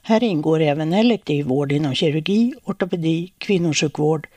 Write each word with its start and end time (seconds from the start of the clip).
Här 0.01 0.23
ingår 0.23 0.61
även 0.61 0.93
elektiv 0.93 1.45
vård 1.45 1.71
inom 1.71 1.95
kirurgi, 1.95 2.53
ortopedi, 2.63 3.31
kvinnosjukvård, 3.37 4.27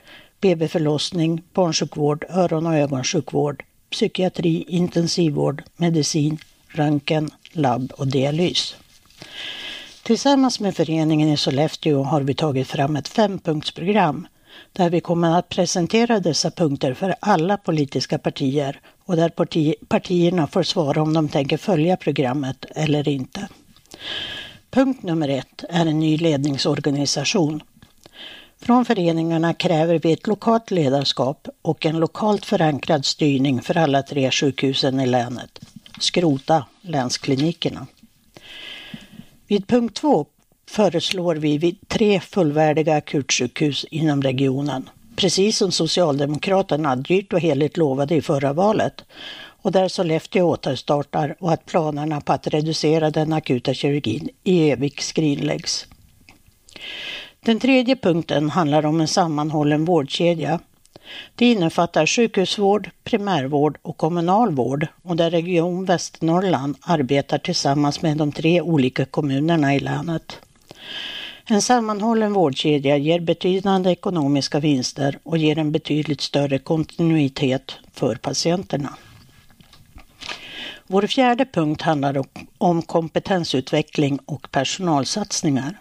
BB-förlossning, 0.41 1.43
barnsjukvård, 1.53 2.25
öron 2.31 2.67
och 2.67 2.75
ögonsjukvård, 2.75 3.65
psykiatri, 3.91 4.65
intensivvård, 4.69 5.63
medicin, 5.77 6.39
röntgen, 6.69 7.31
labb 7.53 7.93
och 7.97 8.07
dialys. 8.07 8.77
Tillsammans 10.03 10.61
med 10.61 10.77
föreningen 10.77 11.29
i 11.29 11.37
Sollefteå 11.37 12.03
har 12.03 12.21
vi 12.21 12.35
tagit 12.35 12.69
fram 12.69 12.97
ett 12.97 13.09
fempunktsprogram 13.09 14.27
där 14.73 14.91
vi 14.91 15.01
kommer 15.01 15.39
att 15.39 15.49
presentera 15.49 16.21
dessa 16.21 16.51
punkter 16.51 16.95
för 16.95 17.15
alla 17.21 17.57
politiska 17.57 18.19
partier 18.19 18.81
och 19.05 19.17
där 19.17 19.29
parti 19.29 19.75
partierna 19.89 20.47
får 20.47 20.63
svara 20.63 21.03
om 21.03 21.13
de 21.13 21.29
tänker 21.29 21.57
följa 21.57 21.97
programmet 21.97 22.67
eller 22.75 23.09
inte. 23.09 23.48
Punkt 24.75 25.03
nummer 25.03 25.29
ett 25.29 25.65
är 25.69 25.87
en 25.87 25.99
ny 25.99 26.17
ledningsorganisation. 26.17 27.63
Från 28.61 28.85
föreningarna 28.85 29.55
kräver 29.55 29.99
vi 29.99 30.13
ett 30.13 30.27
lokalt 30.27 30.71
ledarskap 30.71 31.49
och 31.63 31.87
en 31.87 31.99
lokalt 31.99 32.47
förankrad 32.47 33.05
styrning 33.05 33.63
för 33.63 33.77
alla 33.77 34.03
tre 34.03 34.31
sjukhusen 34.31 35.01
i 35.01 35.07
länet. 35.07 35.61
Skrota 36.01 36.67
länsklinikerna. 36.81 37.87
Vid 39.47 39.67
punkt 39.67 39.97
två 39.97 40.27
föreslår 40.67 41.35
vi 41.35 41.77
tre 41.89 42.21
fullvärdiga 42.21 42.95
akutsjukhus 42.95 43.85
inom 43.91 44.23
regionen. 44.23 44.89
Precis 45.17 45.57
som 45.57 45.73
Socialdemokraterna 45.73 46.97
dyrt 46.97 47.33
och 47.33 47.41
heligt 47.41 47.77
lovade 47.77 48.15
i 48.15 48.23
förra 48.23 48.53
valet 48.53 49.05
och 49.62 49.73
där 49.73 49.89
Sollefteå 49.89 50.48
återstartar 50.48 51.36
och 51.40 51.52
att 51.52 51.67
planerna 51.67 52.20
på 52.20 52.33
att 52.33 52.46
reducera 52.46 53.11
den 53.11 53.33
akuta 53.33 53.74
kirurgin 53.74 54.28
i 54.45 54.70
Evik 54.70 55.00
skrinläggs. 55.00 55.86
Den 57.45 57.61
tredje 57.61 57.96
punkten 57.96 58.50
handlar 58.50 58.86
om 58.86 59.00
en 59.00 59.08
sammanhållen 59.08 59.84
vårdkedja. 59.84 60.61
Det 61.34 61.50
innefattar 61.50 62.06
sjukhusvård, 62.06 62.90
primärvård 63.05 63.78
och 63.83 63.96
kommunal 63.96 64.55
vård 64.55 64.86
och 65.02 65.17
där 65.17 65.30
Region 65.30 65.84
Västernorrland 65.84 66.77
arbetar 66.80 67.39
tillsammans 67.39 68.02
med 68.02 68.17
de 68.17 68.33
tre 68.33 68.61
olika 68.61 69.05
kommunerna 69.05 69.74
i 69.74 69.80
länet. 69.80 70.39
En 71.46 71.62
sammanhållen 71.62 72.33
vårdkedja 72.33 72.96
ger 72.96 73.20
betydande 73.20 73.90
ekonomiska 73.90 74.61
vinster 74.61 75.18
och 75.23 75.39
ger 75.39 75.58
en 75.58 75.73
betydligt 75.73 76.20
större 76.20 76.58
kontinuitet 76.58 77.74
för 77.92 78.14
patienterna. 78.14 78.96
Vår 80.87 81.07
fjärde 81.07 81.45
punkt 81.45 81.83
handlar 81.83 82.25
om 82.59 82.83
kompetensutveckling 82.83 84.19
och 84.27 84.51
personalsatsningar. 84.51 85.77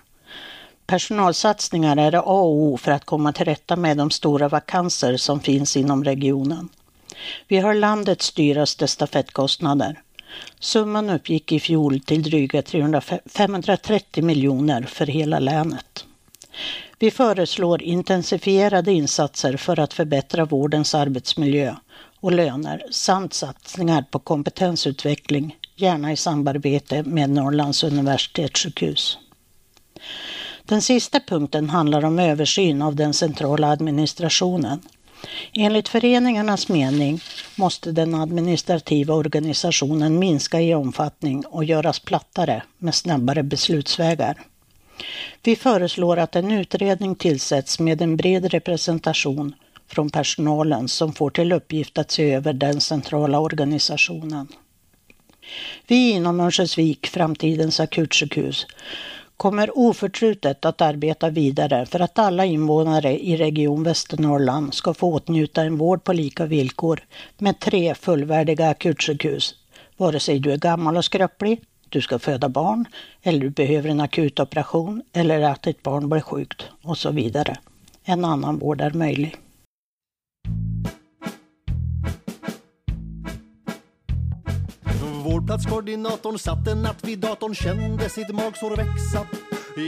Personalsatsningar 0.88 1.98
är 1.98 2.16
A 2.16 2.22
och 2.22 2.56
O 2.56 2.78
för 2.78 2.92
att 2.92 3.06
komma 3.06 3.34
till 3.34 3.46
rätta 3.46 3.76
med 3.76 3.98
de 3.98 4.12
stora 4.12 4.50
vakanser 4.50 5.18
som 5.18 5.40
finns 5.40 5.78
inom 5.78 6.04
regionen. 6.04 6.70
Vi 7.48 7.58
har 7.58 7.74
landets 7.74 8.32
dyraste 8.32 8.88
stafettkostnader. 8.88 10.02
Summan 10.60 11.10
uppgick 11.10 11.52
i 11.52 11.60
fjol 11.60 12.00
till 12.00 12.24
dryga 12.24 12.64
530 13.26 14.24
miljoner 14.24 14.82
för 14.82 15.06
hela 15.06 15.40
länet. 15.40 16.06
Vi 17.00 17.12
föreslår 17.12 17.82
intensifierade 17.82 18.92
insatser 18.92 19.58
för 19.58 19.80
att 19.80 19.94
förbättra 19.94 20.46
vårdens 20.46 20.96
arbetsmiljö 20.96 21.76
och 22.22 22.32
löner 22.32 22.84
samt 22.92 23.34
satsningar 23.34 24.02
på 24.02 24.20
kompetensutveckling, 24.20 25.58
gärna 25.76 26.12
i 26.12 26.16
samarbete 26.16 27.04
med 27.04 27.30
Norrlands 27.30 27.84
universitetssjukhus. 27.84 29.18
Den 30.64 30.82
sista 30.82 31.20
punkten 31.20 31.70
handlar 31.70 32.06
om 32.06 32.20
översyn 32.20 32.82
av 32.82 32.96
den 32.96 33.14
centrala 33.14 33.68
administrationen. 33.68 34.80
Enligt 35.54 35.90
föreningarnas 35.90 36.70
mening 36.70 37.20
måste 37.56 37.92
den 37.92 38.16
administrativa 38.16 39.14
organisationen 39.14 40.20
minska 40.20 40.62
i 40.62 40.74
omfattning 40.74 41.46
och 41.46 41.64
göras 41.64 42.00
plattare 42.00 42.64
med 42.78 42.96
snabbare 42.96 43.44
beslutsvägar. 43.44 44.42
Vi 45.44 45.56
föreslår 45.56 46.18
att 46.18 46.36
en 46.36 46.52
utredning 46.52 47.16
tillsätts 47.16 47.80
med 47.80 48.02
en 48.02 48.18
bred 48.18 48.46
representation 48.46 49.56
från 49.92 50.10
personalen 50.10 50.88
som 50.88 51.14
får 51.14 51.30
till 51.30 51.52
uppgift 51.52 51.98
att 51.98 52.12
se 52.12 52.34
över 52.34 52.54
den 52.54 52.82
centrala 52.82 53.40
organisationen. 53.40 54.48
Vi 55.88 56.12
inom 56.12 56.40
Örnsköldsvik, 56.40 57.08
framtidens 57.08 57.80
akutsjukhus, 57.80 58.66
kommer 59.38 59.78
oförtrutet 59.78 60.66
att 60.66 60.82
arbeta 60.82 61.30
vidare 61.30 61.86
för 61.86 62.00
att 62.00 62.20
alla 62.20 62.46
invånare 62.46 63.20
i 63.20 63.38
Region 63.38 63.84
Västernorrland 63.84 64.74
ska 64.74 64.94
få 64.94 65.14
åtnjuta 65.14 65.62
en 65.62 65.78
vård 65.78 66.04
på 66.04 66.14
lika 66.14 66.46
villkor 66.46 67.00
med 67.38 67.60
tre 67.60 67.96
fullvärdiga 67.96 68.70
akutsjukhus, 68.70 69.56
vare 69.98 70.20
sig 70.20 70.40
du 70.40 70.52
är 70.52 70.58
gammal 70.58 70.98
och 70.98 71.06
skröplig, 71.06 71.62
du 71.90 72.02
ska 72.02 72.20
föda 72.20 72.50
barn 72.50 72.86
eller 73.24 73.40
du 73.40 73.50
behöver 73.50 73.90
en 73.90 74.02
akut 74.02 74.40
operation, 74.40 75.02
eller 75.14 75.42
att 75.42 75.64
ditt 75.64 75.84
barn 75.84 76.10
blir 76.10 76.22
sjukt 76.22 76.64
och 76.82 76.98
så 76.98 77.12
vidare. 77.12 77.58
En 78.04 78.26
annan 78.26 78.60
vård 78.60 78.82
är 78.82 78.92
möjlig. 78.92 79.36
Vårdplatskoordinatorn 85.32 86.40
satt 86.40 86.68
en 86.68 86.82
natt 86.82 87.04
vid 87.04 87.20
datorn, 87.20 87.56
kände 87.56 88.10
sitt 88.10 88.30
magsår 88.36 88.76
växa. 88.76 89.28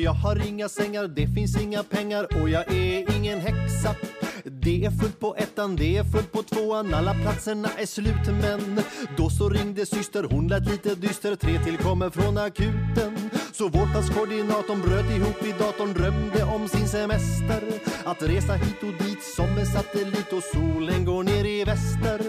Jag 0.04 0.12
har 0.12 0.48
inga 0.48 0.70
sängar, 0.70 1.08
det 1.08 1.28
finns 1.28 1.62
inga 1.62 1.84
pengar 1.84 2.42
och 2.42 2.50
jag 2.50 2.74
är 2.74 3.16
ingen 3.16 3.40
häxa. 3.40 3.96
Det 4.44 4.86
är 4.86 4.92
fullt 4.92 5.20
på 5.20 5.36
ettan, 5.36 5.76
det 5.76 5.98
är 5.98 6.04
fullt 6.04 6.32
på 6.32 6.44
tvåan, 6.44 6.94
alla 6.94 7.14
platserna 7.14 7.70
är 7.78 7.86
slut 7.86 8.28
men 8.42 8.82
då 9.18 9.30
så 9.30 9.50
ringde 9.50 9.86
syster, 9.86 10.24
hon 10.24 10.48
lät 10.48 10.66
lite 10.72 10.96
dyster, 10.96 11.36
tre 11.36 11.64
till 11.64 11.78
kommer 11.78 12.10
från 12.10 12.38
akuten. 12.38 13.30
Så 13.54 13.68
vårdplatskoordinatorn 13.68 14.82
bröt 14.82 15.12
ihop 15.12 15.44
i 15.44 15.52
datorn, 15.52 15.94
drömde 15.94 16.44
om 16.44 16.68
sin 16.68 16.88
semester. 16.88 17.64
Att 18.06 18.24
resa 18.24 18.54
hit 18.54 18.84
och 18.84 19.06
dit 19.06 19.24
som 19.36 19.58
en 19.58 19.66
satellit 19.66 20.34
och 20.34 20.44
solen 20.44 21.06
går 21.06 21.24
ner 21.24 21.46
i 21.46 21.64
väster. 21.64 22.20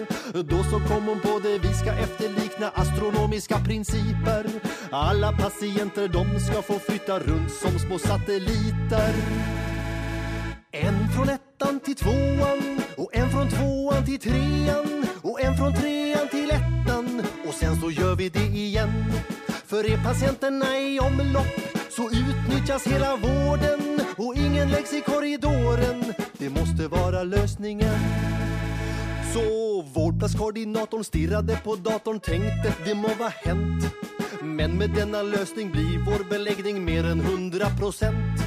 Då 0.42 0.64
så 0.64 0.78
kom 0.88 1.04
hon 1.06 1.20
på 1.20 1.40
det, 1.42 1.58
vi 1.58 1.74
ska 1.74 1.92
efterlikna 1.92 2.70
astronomiska 2.74 3.58
principer. 3.58 4.46
Alla 4.90 5.32
patienter 5.32 6.08
de 6.08 6.40
ska 6.40 6.62
få 6.62 6.78
flytta 6.78 7.18
runt 7.18 7.52
som 7.52 7.78
små 7.78 7.98
satelliter. 7.98 9.14
En 10.72 11.08
från 11.08 11.28
ettan 11.28 11.80
till 11.80 11.94
tvåan 11.94 12.80
och 12.96 13.16
en 13.16 13.30
från 13.30 13.48
tvåan 13.48 13.74
tvåan 13.84 14.04
till 14.04 14.18
trean 14.18 15.06
och 15.22 15.40
en 15.40 15.56
från 15.56 15.74
trean 15.74 16.28
till 16.28 16.50
ettan 16.50 17.22
och 17.48 17.54
sen 17.54 17.80
så 17.80 17.90
gör 17.90 18.14
vi 18.16 18.28
det 18.28 18.46
igen. 18.46 19.12
För 19.66 19.92
är 19.92 20.04
patienterna 20.04 20.78
i 20.78 21.00
omlopp 21.00 21.46
så 21.90 22.10
utnyttjas 22.10 22.86
hela 22.86 23.16
vården 23.16 24.00
och 24.16 24.34
ingen 24.36 24.70
läggs 24.70 24.92
i 24.92 25.00
korridoren. 25.00 26.14
Det 26.38 26.50
måste 26.50 26.88
vara 26.88 27.22
lösningen. 27.22 27.94
Så 29.34 29.82
vårdplatskoordinatorn 29.82 31.04
stirrade 31.04 31.60
på 31.64 31.76
datorn 31.76 32.20
tänkte 32.20 32.74
det 32.84 32.94
må 32.94 33.08
vara 33.08 33.28
hänt. 33.28 33.84
Men 34.42 34.78
med 34.78 34.90
denna 34.90 35.22
lösning 35.22 35.70
blir 35.70 35.98
vår 35.98 36.30
beläggning 36.30 36.84
mer 36.84 37.04
än 37.04 37.20
100 37.20 37.66
procent. 37.78 38.43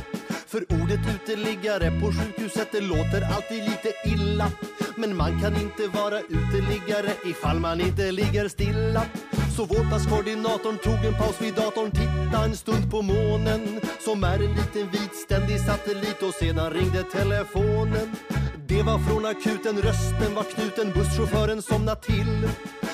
För 0.48 0.66
ordet 0.82 1.00
uteliggare 1.16 1.92
på 2.02 2.12
sjukhuset 2.12 2.68
det 2.72 2.82
låter 2.82 3.22
alltid 3.36 3.64
lite 3.64 3.92
illa. 4.06 4.52
Men 4.96 5.18
man 5.18 5.42
kan 5.42 5.56
inte 5.56 5.88
vara 5.88 6.20
uteliggare 6.20 7.12
ifall 7.26 7.60
man 7.60 7.82
inte 7.82 8.12
ligger 8.12 8.48
stilla. 8.48 9.04
Så 9.56 9.66
vårdplatskoordinatorn 9.66 10.78
tog 10.78 11.06
en 11.06 11.14
paus 11.14 11.42
vid 11.42 11.54
datorn, 11.54 11.92
titta 11.92 12.44
en 12.46 12.56
stund 12.56 12.92
på 12.92 13.02
månen 13.02 13.80
som 14.06 14.24
är 14.24 14.36
en 14.36 14.56
liten 14.56 14.92
vit 14.92 15.16
ständig 15.16 15.60
satellit 15.60 16.24
och 16.24 16.34
sedan 16.34 16.72
ringde 16.72 17.04
telefonen. 17.04 18.16
Det 18.68 18.84
var 18.84 19.00
från 19.00 19.26
akuten, 19.26 19.82
rösten 19.82 20.36
var 20.36 20.44
knuten, 20.44 20.92
busschauffören 20.94 21.62
somnade 21.62 22.02
till. 22.02 22.50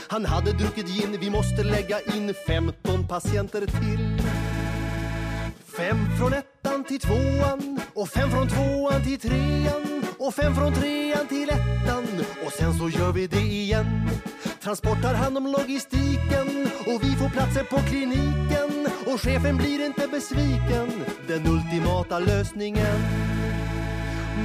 Han 0.07 0.25
hade 0.25 0.51
druckit 0.51 0.87
gin, 0.87 1.17
vi 1.19 1.29
måste 1.29 1.63
lägga 1.63 1.99
in 2.15 2.33
15 2.47 3.07
patienter 3.07 3.61
till. 3.65 4.23
Fem 5.77 5.97
från 6.17 6.33
ettan 6.33 6.83
till 6.83 6.99
tvåan 6.99 7.79
och 7.93 8.09
fem 8.09 8.31
från 8.31 8.47
tvåan 8.47 9.03
till 9.03 9.19
trean 9.19 10.05
och 10.19 10.33
fem 10.33 10.55
från 10.55 10.73
trean 10.73 11.27
till 11.27 11.49
ettan 11.49 12.07
och 12.45 12.51
sen 12.51 12.73
så 12.73 12.89
gör 12.89 13.11
vi 13.11 13.27
det 13.27 13.39
igen. 13.39 14.09
Transport 14.63 15.01
tar 15.01 15.13
hand 15.13 15.37
om 15.37 15.47
logistiken 15.47 16.67
och 16.85 17.03
vi 17.03 17.15
får 17.15 17.29
platser 17.29 17.63
på 17.63 17.77
kliniken 17.77 18.87
och 19.13 19.21
chefen 19.21 19.57
blir 19.57 19.85
inte 19.85 20.07
besviken. 20.07 21.05
Den 21.27 21.47
ultimata 21.47 22.19
lösningen. 22.19 22.99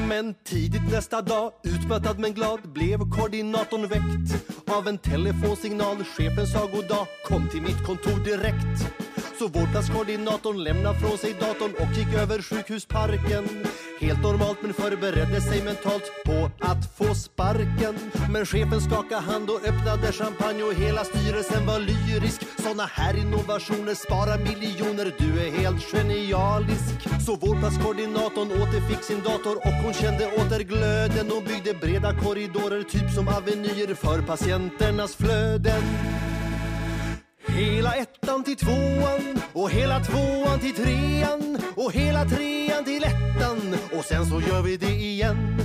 Men 0.09 0.35
tidigt 0.45 0.93
nästa 0.93 1.23
dag, 1.23 1.53
utmattad 1.65 2.19
men 2.19 2.33
glad, 2.33 2.73
blev 2.73 2.99
koordinatorn 2.99 3.87
väckt 3.87 4.51
av 4.71 4.89
en 4.89 4.99
telefonsignal. 4.99 6.05
Chefen 6.05 6.47
sa 6.47 6.67
god 6.67 6.89
dag, 6.89 7.07
kom 7.27 7.49
till 7.49 7.63
mitt 7.63 7.87
kontor 7.87 8.25
direkt. 8.25 9.08
Så 9.39 9.49
vårdplatskoordinatorn 9.49 10.65
lämnade 10.65 10.99
från 10.99 11.19
sig 11.19 11.33
datorn 11.41 11.73
och 11.83 11.97
gick 11.99 12.15
över 12.15 12.43
sjukhusparken. 12.43 13.45
Helt 14.01 14.23
normalt 14.23 14.59
men 14.63 14.75
förberedde 14.75 15.41
sig 15.41 15.63
mentalt 15.63 16.13
på 16.25 16.51
att 16.61 16.97
få 16.97 17.15
sparken. 17.15 17.95
Men 18.33 18.47
chefen 18.47 18.81
skakade 18.81 19.21
hand 19.21 19.51
och 19.51 19.65
öppnade 19.65 20.13
champagne 20.13 20.63
och 20.63 20.75
hela 20.75 21.05
styrelsen 21.05 21.67
var 21.67 21.79
lyrisk. 21.79 22.41
Såna 22.59 22.87
här 22.87 23.17
innovationer 23.17 23.95
sparar 23.95 24.39
miljoner, 24.39 25.15
du 25.19 25.41
är 25.47 25.51
helt 25.51 25.83
genialisk. 25.93 26.97
Så 27.27 27.37
vårdplatskoordinatorn 27.37 28.53
återfick 28.63 29.03
sin 29.03 29.23
dator 29.23 29.57
och 29.57 29.75
hon 29.85 29.93
kände 29.93 30.27
åter 30.27 30.61
glöden 30.61 31.33
och 31.33 31.43
byggde 31.43 31.75
breda 31.75 32.19
korridorer, 32.23 32.83
typ 32.83 33.11
som 33.15 33.29
avenyer 33.29 33.95
för 33.95 34.23
patienternas 34.23 35.17
flöden. 35.17 35.83
Hela 37.49 37.95
ettan 37.95 38.45
till 38.45 38.57
tvåan 38.57 39.41
och 39.53 39.71
hela 39.71 40.05
tvåan 40.05 40.61
till 40.61 40.75
trean 40.75 41.59
och 41.77 41.93
hela 41.93 42.25
trean 42.25 42.85
till 42.85 43.05
ettan 43.05 43.77
och 43.99 44.05
sen 44.05 44.27
så 44.27 44.41
gör 44.41 44.63
vi 44.63 44.77
det 44.77 44.95
igen. 44.95 45.63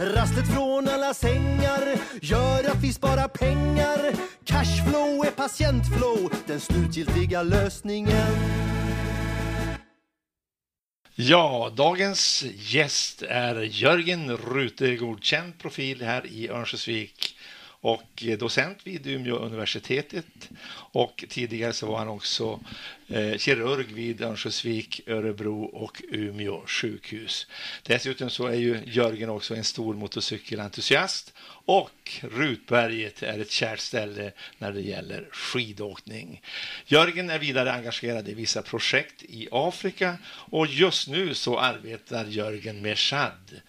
Rastlet 0.00 0.54
från 0.54 0.88
alla 0.88 1.14
sängar 1.14 1.98
gör 2.20 2.70
att 2.70 2.82
vi 2.82 2.92
sparar 2.92 3.28
pengar. 3.28 4.12
Cashflow 4.44 5.26
är 5.26 5.30
patientflow, 5.30 6.32
den 6.46 6.60
slutgiltiga 6.60 7.42
lösningen. 7.42 8.62
Ja, 11.14 11.72
dagens 11.76 12.44
gäst 12.56 13.22
är 13.22 13.60
Jörgen 13.62 14.36
Rute, 14.36 14.96
godkänd 14.96 15.58
profil 15.58 16.02
här 16.02 16.26
i 16.26 16.48
Örnsköldsvik 16.48 17.36
och 17.82 18.24
eh, 18.26 18.38
docent 18.38 18.78
vid 18.84 19.06
Umeå 19.06 19.36
universitetet 19.36 20.50
och 20.74 21.24
tidigare 21.28 21.72
så 21.72 21.86
var 21.86 21.98
han 21.98 22.08
också 22.08 22.60
eh, 23.08 23.36
kirurg 23.38 23.92
vid 23.92 24.22
Örnsköldsvik, 24.22 25.00
Örebro 25.06 25.64
och 25.64 26.02
Umeå 26.08 26.62
sjukhus. 26.66 27.46
Dessutom 27.82 28.30
så 28.30 28.46
är 28.46 28.54
ju 28.54 28.80
Jörgen 28.86 29.30
också 29.30 29.54
en 29.54 29.64
stor 29.64 29.94
motorcykelentusiast 29.94 31.34
och 31.64 32.20
Rutberget 32.20 33.22
är 33.22 33.38
ett 33.38 33.50
kärt 33.50 33.80
ställe 33.80 34.32
när 34.58 34.72
det 34.72 34.80
gäller 34.80 35.28
skidåkning. 35.32 36.42
Jörgen 36.86 37.30
är 37.30 37.38
vidare 37.38 37.72
engagerad 37.72 38.28
i 38.28 38.34
vissa 38.34 38.62
projekt 38.62 39.22
i 39.22 39.48
Afrika 39.52 40.18
och 40.26 40.66
just 40.66 41.08
nu 41.08 41.34
så 41.34 41.58
arbetar 41.58 42.24
Jörgen 42.24 42.82
med 42.82 42.98
Chad. 42.98 43.60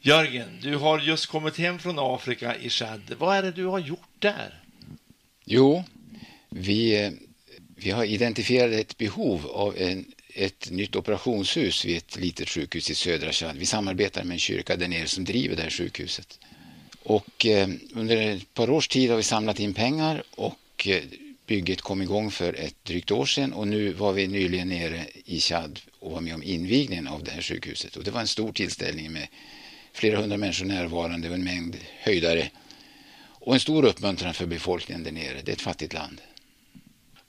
Jörgen, 0.00 0.58
du 0.62 0.76
har 0.76 0.98
just 0.98 1.26
kommit 1.26 1.56
hem 1.56 1.78
från 1.78 1.98
Afrika 1.98 2.56
i 2.56 2.70
Chad. 2.70 3.14
Vad 3.18 3.36
är 3.36 3.42
det 3.42 3.50
du 3.50 3.64
har 3.64 3.78
gjort 3.78 4.08
där? 4.18 4.62
Jo, 5.44 5.84
vi, 6.48 7.10
vi 7.76 7.90
har 7.90 8.04
identifierat 8.04 8.72
ett 8.72 8.98
behov 8.98 9.46
av 9.46 9.76
en, 9.78 10.04
ett 10.34 10.70
nytt 10.70 10.96
operationshus 10.96 11.84
vid 11.84 11.96
ett 11.96 12.16
litet 12.16 12.48
sjukhus 12.48 12.90
i 12.90 12.94
södra 12.94 13.32
Chad. 13.32 13.56
Vi 13.56 13.66
samarbetar 13.66 14.24
med 14.24 14.32
en 14.32 14.38
kyrka 14.38 14.76
där 14.76 14.88
nere 14.88 15.06
som 15.06 15.24
driver 15.24 15.56
det 15.56 15.62
här 15.62 15.70
sjukhuset. 15.70 16.38
Och 17.02 17.46
eh, 17.46 17.68
under 17.94 18.16
ett 18.16 18.54
par 18.54 18.70
års 18.70 18.88
tid 18.88 19.10
har 19.10 19.16
vi 19.16 19.22
samlat 19.22 19.60
in 19.60 19.74
pengar 19.74 20.22
och 20.30 20.86
eh, 20.88 21.02
bygget 21.46 21.82
kom 21.82 22.02
igång 22.02 22.30
för 22.30 22.54
ett 22.54 22.84
drygt 22.84 23.10
år 23.10 23.26
sedan 23.26 23.52
och 23.52 23.68
nu 23.68 23.92
var 23.92 24.12
vi 24.12 24.26
nyligen 24.26 24.68
nere 24.68 25.06
i 25.24 25.40
Chad 25.40 25.80
och 25.98 26.12
var 26.12 26.20
med 26.20 26.34
om 26.34 26.42
invigningen 26.42 27.08
av 27.08 27.24
det 27.24 27.30
här 27.30 27.42
sjukhuset. 27.42 27.96
Och 27.96 28.04
det 28.04 28.10
var 28.10 28.20
en 28.20 28.28
stor 28.28 28.52
tillställning 28.52 29.12
med 29.12 29.28
flera 29.96 30.20
hundra 30.20 30.36
människor 30.36 30.66
närvarande 30.66 31.28
och 31.28 31.34
en 31.34 31.44
mängd 31.44 31.76
höjdare. 31.98 32.50
Och 33.30 33.54
en 33.54 33.60
stor 33.60 33.84
uppmuntran 33.84 34.34
för 34.34 34.46
befolkningen 34.46 35.04
där 35.04 35.12
nere. 35.12 35.42
Det 35.44 35.50
är 35.50 35.52
ett 35.52 35.60
fattigt 35.60 35.92
land. 35.92 36.20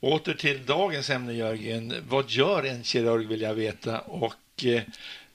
Åter 0.00 0.34
till 0.34 0.66
dagens 0.66 1.10
ämne 1.10 1.32
Jörgen. 1.32 1.94
Vad 2.08 2.30
gör 2.30 2.64
en 2.64 2.84
kirurg 2.84 3.28
vill 3.28 3.40
jag 3.40 3.54
veta 3.54 3.98
och 3.98 4.64
eh, 4.64 4.82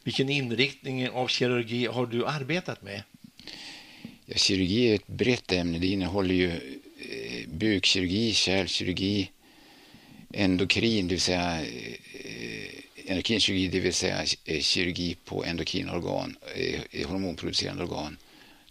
vilken 0.04 0.30
inriktning 0.30 1.10
av 1.10 1.28
kirurgi 1.28 1.86
har 1.86 2.06
du 2.06 2.26
arbetat 2.26 2.82
med? 2.82 3.04
Ja, 4.26 4.36
kirurgi 4.36 4.92
är 4.92 4.96
ett 4.96 5.08
brett 5.08 5.52
ämne. 5.52 5.80
Det 5.80 5.88
innehåller 5.88 6.36
ju 6.36 6.50
eh, 6.50 7.48
bukkirurgi, 7.48 8.34
kärlkirurgi, 8.34 9.32
endokrin, 10.34 11.08
det 11.08 11.14
vill 11.14 11.22
säga 11.22 11.66
endokinkirurgi, 13.06 13.66
endokrinkirurgi, 13.66 13.68
det 13.68 13.80
vill 13.80 13.94
säga 13.94 14.26
eh, 14.46 14.62
kirurgi 14.62 15.16
på 15.26 15.46
endokrinorgan, 15.46 16.38
eh, 16.56 16.82
eh, 16.92 17.08
hormonproducerande 17.10 17.84
organ. 17.84 18.18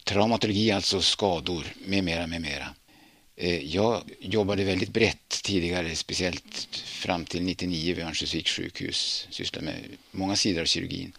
Traumatologi, 0.03 0.71
alltså 0.71 1.01
skador, 1.01 1.65
med 1.85 2.03
mera, 2.03 2.27
med 2.27 2.41
mera. 2.41 2.75
Jag 3.61 4.01
jobbade 4.19 4.63
väldigt 4.63 4.93
brett 4.93 5.29
tidigare, 5.43 5.95
speciellt 5.95 6.75
fram 6.75 7.25
till 7.25 7.43
99 7.43 7.95
vid 7.95 8.05
Örnsköldsviks 8.05 8.51
sjukhus. 8.51 9.27
Sysslade 9.29 9.65
med 9.65 9.75
många 10.11 10.35
sidor 10.35 10.61
av 10.61 10.65
kirurgin. 10.65 11.11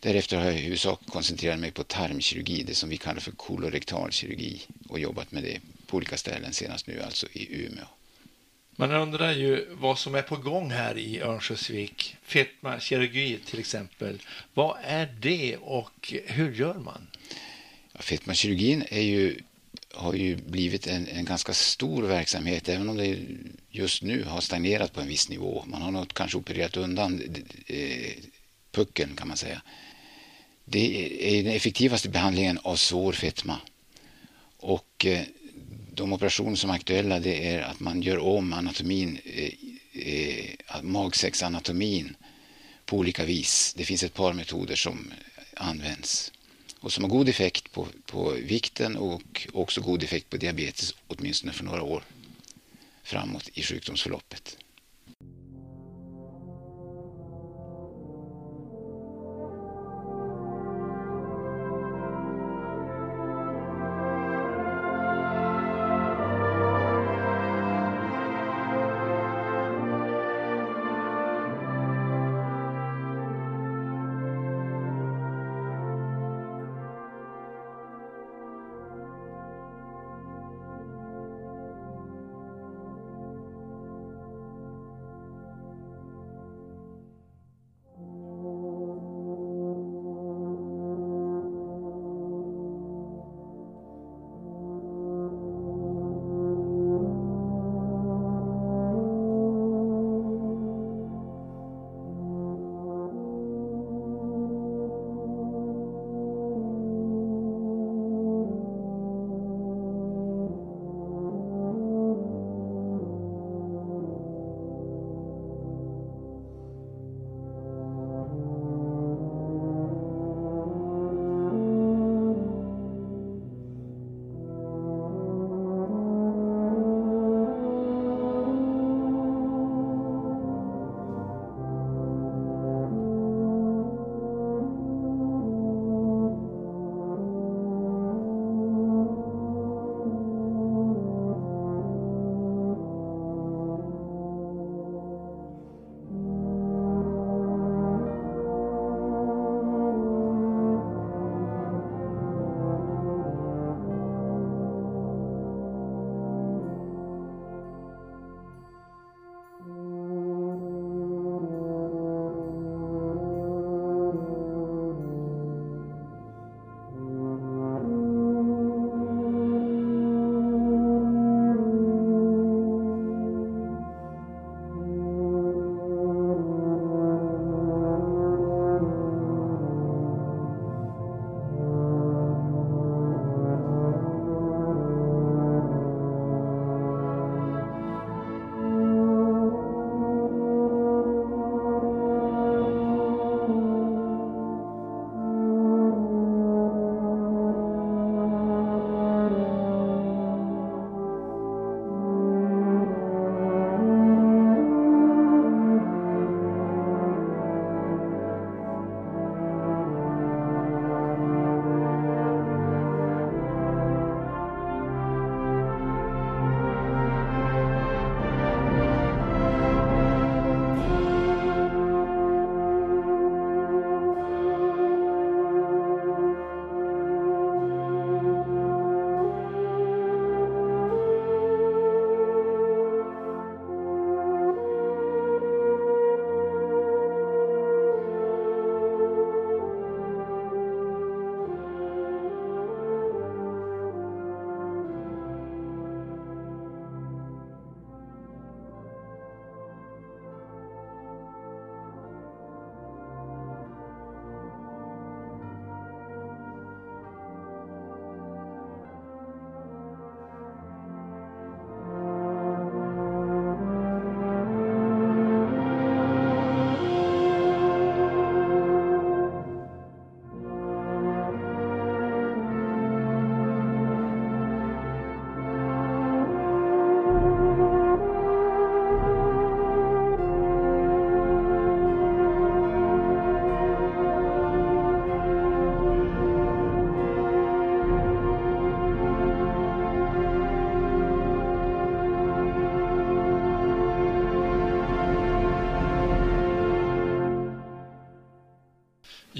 Därefter 0.00 0.36
har 0.36 0.44
jag 0.44 0.54
i 0.54 0.62
huvudsak 0.62 1.00
koncentrerat 1.06 1.58
mig 1.58 1.70
på 1.70 1.84
tarmkirurgi, 1.84 2.62
det 2.62 2.74
som 2.74 2.88
vi 2.88 2.96
kallar 2.96 3.20
för 3.20 3.32
kolorektal 3.32 4.12
kirurgi 4.12 4.62
och 4.88 5.00
jobbat 5.00 5.32
med 5.32 5.42
det 5.42 5.60
på 5.86 5.96
olika 5.96 6.16
ställen, 6.16 6.52
senast 6.52 6.86
nu 6.86 7.02
alltså 7.02 7.26
i 7.32 7.64
Umeå. 7.64 7.86
Man 8.78 8.92
undrar 8.92 9.32
ju 9.32 9.66
vad 9.70 9.98
som 9.98 10.14
är 10.14 10.22
på 10.22 10.36
gång 10.36 10.70
här 10.70 10.98
i 10.98 11.20
Örnsköldsvik. 11.20 12.16
Fetmakirurgi 12.22 13.38
till 13.46 13.58
exempel. 13.58 14.22
Vad 14.54 14.76
är 14.82 15.14
det 15.20 15.56
och 15.56 16.12
hur 16.26 16.54
gör 16.54 16.74
man? 16.74 17.06
Ja, 17.92 18.00
fetmakirurgin 18.00 18.84
är 18.88 19.00
ju, 19.00 19.40
har 19.94 20.14
ju 20.14 20.36
blivit 20.36 20.86
en, 20.86 21.06
en 21.06 21.24
ganska 21.24 21.52
stor 21.52 22.02
verksamhet 22.02 22.68
även 22.68 22.88
om 22.88 22.96
det 22.96 23.18
just 23.70 24.02
nu 24.02 24.24
har 24.24 24.40
stagnerat 24.40 24.92
på 24.92 25.00
en 25.00 25.08
viss 25.08 25.28
nivå. 25.28 25.64
Man 25.66 25.82
har 25.82 25.90
nog 25.90 26.14
kanske 26.14 26.38
opererat 26.38 26.76
undan 26.76 27.20
eh, 27.66 28.12
pucken 28.72 29.16
kan 29.16 29.28
man 29.28 29.36
säga. 29.36 29.62
Det 30.64 31.38
är 31.38 31.42
den 31.42 31.52
effektivaste 31.52 32.08
behandlingen 32.08 32.58
av 32.62 32.76
svår 32.76 33.12
fetma. 33.12 33.60
Och 34.58 35.06
eh, 35.06 35.22
de 35.96 36.12
operationer 36.12 36.56
som 36.56 36.70
är 36.70 36.74
aktuella 36.74 37.18
det 37.20 37.46
är 37.46 37.62
att 37.62 37.80
man 37.80 38.02
gör 38.02 38.18
om 38.18 38.52
anatomin, 38.52 39.18
eh, 39.24 39.52
eh, 39.92 40.82
magsäcksanatomin 40.82 42.16
på 42.84 42.96
olika 42.96 43.24
vis. 43.24 43.74
Det 43.76 43.84
finns 43.84 44.02
ett 44.02 44.14
par 44.14 44.32
metoder 44.32 44.76
som 44.76 45.12
används 45.54 46.32
och 46.80 46.92
som 46.92 47.04
har 47.04 47.10
god 47.10 47.28
effekt 47.28 47.72
på, 47.72 47.86
på 48.06 48.30
vikten 48.30 48.96
och 48.96 49.48
också 49.52 49.80
god 49.80 50.02
effekt 50.02 50.30
på 50.30 50.36
diabetes 50.36 50.94
åtminstone 51.06 51.52
för 51.52 51.64
några 51.64 51.82
år 51.82 52.04
framåt 53.02 53.50
i 53.54 53.62
sjukdomsförloppet. 53.62 54.56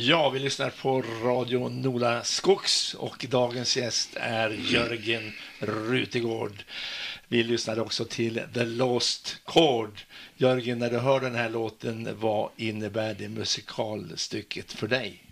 Ja, 0.08 0.30
vi 0.30 0.38
lyssnar 0.38 0.70
på 0.70 1.02
Radio 1.22 1.68
Nola 1.68 2.24
Skogs 2.24 2.94
och 2.94 3.26
dagens 3.30 3.76
gäst 3.76 4.10
är 4.14 4.50
Jörgen 4.50 5.32
Rutegård. 5.58 6.64
Vi 7.28 7.42
lyssnade 7.42 7.80
också 7.80 8.04
till 8.04 8.40
The 8.54 8.64
Lost 8.64 9.36
Chord. 9.44 10.00
Jörgen, 10.36 10.78
när 10.78 10.90
du 10.90 10.98
hör 10.98 11.20
den 11.20 11.34
här 11.34 11.50
låten, 11.50 12.08
vad 12.20 12.50
innebär 12.56 13.14
det 13.14 13.28
musikalstycket 13.28 14.72
för 14.72 14.88
dig? 14.88 15.22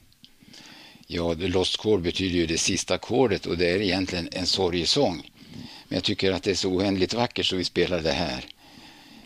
Ja, 1.07 1.35
The 1.35 1.49
Lost 1.49 1.76
Chord 1.76 2.02
betyder 2.02 2.37
ju 2.38 2.47
det 2.47 2.59
sista 2.59 2.95
ackordet 2.95 3.47
och 3.47 3.59
det 3.59 3.71
är 3.71 3.81
egentligen 3.81 4.28
en 4.33 4.47
sorgesång. 4.47 5.31
Men 5.88 5.97
jag 5.97 6.04
tycker 6.04 6.33
att 6.33 6.43
det 6.43 6.50
är 6.50 6.54
så 6.54 6.69
oändligt 6.69 7.14
vackert 7.14 7.47
så 7.47 7.57
vi 7.57 7.64
spelar 7.64 8.00
det 8.00 8.12
här. 8.12 8.45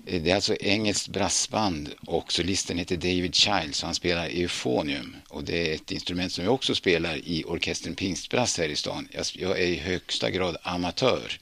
Eh, 0.09 0.23
det 0.23 0.31
är 0.31 0.35
alltså 0.35 0.57
engelskt 0.61 1.09
brassband 1.09 1.95
och 2.07 2.33
solisten 2.33 2.79
heter 2.79 2.97
David 2.97 3.35
Childs 3.35 3.83
och 3.83 3.87
han 3.87 3.95
spelar 3.95 4.25
euphonium. 4.25 5.17
Och 5.29 5.45
det 5.45 5.71
är 5.71 5.75
ett 5.75 5.93
instrument 5.93 6.33
som 6.33 6.45
jag 6.45 6.55
också 6.55 6.75
spelar 6.75 7.17
i 7.17 7.45
orkestern 7.47 7.95
Pingstbrass 7.95 8.59
här 8.59 8.69
i 8.69 8.77
stan. 8.77 9.09
Jag 9.33 9.51
är 9.61 9.67
i 9.67 9.77
högsta 9.77 10.31
grad 10.31 10.57
amatör. 10.63 11.39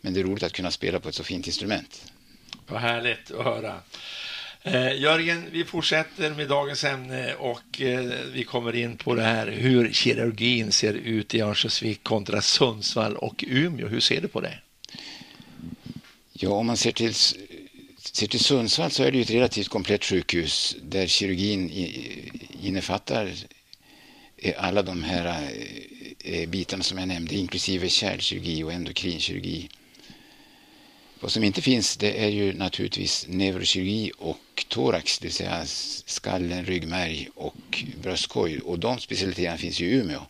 Men 0.00 0.14
det 0.14 0.20
är 0.20 0.24
roligt 0.24 0.42
att 0.42 0.52
kunna 0.52 0.70
spela 0.70 1.00
på 1.00 1.08
ett 1.08 1.14
så 1.14 1.24
fint 1.24 1.46
instrument. 1.46 2.12
Vad 2.66 2.80
härligt 2.80 3.30
att 3.30 3.44
höra. 3.44 3.80
Eh, 4.62 5.00
Jörgen, 5.00 5.44
vi 5.52 5.64
fortsätter 5.64 6.30
med 6.30 6.48
dagens 6.48 6.84
ämne 6.84 7.34
och 7.34 7.80
eh, 7.80 8.10
vi 8.32 8.44
kommer 8.44 8.74
in 8.76 8.96
på 8.96 9.14
det 9.14 9.22
här 9.22 9.46
hur 9.46 9.92
kirurgin 9.92 10.72
ser 10.72 10.94
ut 10.94 11.34
i 11.34 11.40
Örnsköldsvik 11.40 12.02
kontra 12.02 12.42
Sundsvall 12.42 13.16
och 13.16 13.44
Umeå. 13.46 13.88
Hur 13.88 14.00
ser 14.00 14.20
du 14.20 14.28
på 14.28 14.40
det? 14.40 14.58
Ja, 16.32 16.50
om 16.50 16.66
man 16.66 16.76
ser 16.76 16.92
till 16.92 17.14
Ser 18.12 18.26
till 18.26 18.40
Sundsvall 18.40 18.90
så 18.90 19.02
är 19.02 19.10
det 19.10 19.16
ju 19.16 19.22
ett 19.22 19.30
relativt 19.30 19.68
komplett 19.68 20.04
sjukhus 20.04 20.76
där 20.82 21.06
kirurgin 21.06 21.70
innefattar 22.62 23.32
eh, 24.36 24.54
alla 24.58 24.82
de 24.82 25.02
här 25.02 25.50
eh, 26.24 26.40
eh, 26.40 26.48
bitarna 26.48 26.82
som 26.82 26.98
jag 26.98 27.08
nämnde, 27.08 27.34
inklusive 27.34 27.88
kärlkirurgi 27.88 28.62
och 28.62 28.72
endokrinkirurgi. 28.72 29.68
Vad 31.20 31.32
som 31.32 31.44
inte 31.44 31.62
finns 31.62 31.96
det 31.96 32.24
är 32.24 32.28
ju 32.28 32.52
naturligtvis 32.52 33.26
neurokirurgi 33.28 34.12
och 34.18 34.64
thorax, 34.68 35.18
det 35.18 35.26
vill 35.26 35.34
säga 35.34 35.62
skallen, 36.06 36.64
ryggmärg 36.64 37.28
och 37.34 37.84
bröstkorg. 38.02 38.58
Och 38.58 38.78
de 38.78 38.98
specialiteterna 38.98 39.58
finns 39.58 39.80
ju 39.80 39.86
i 39.86 39.94
Umeå. 39.94 40.20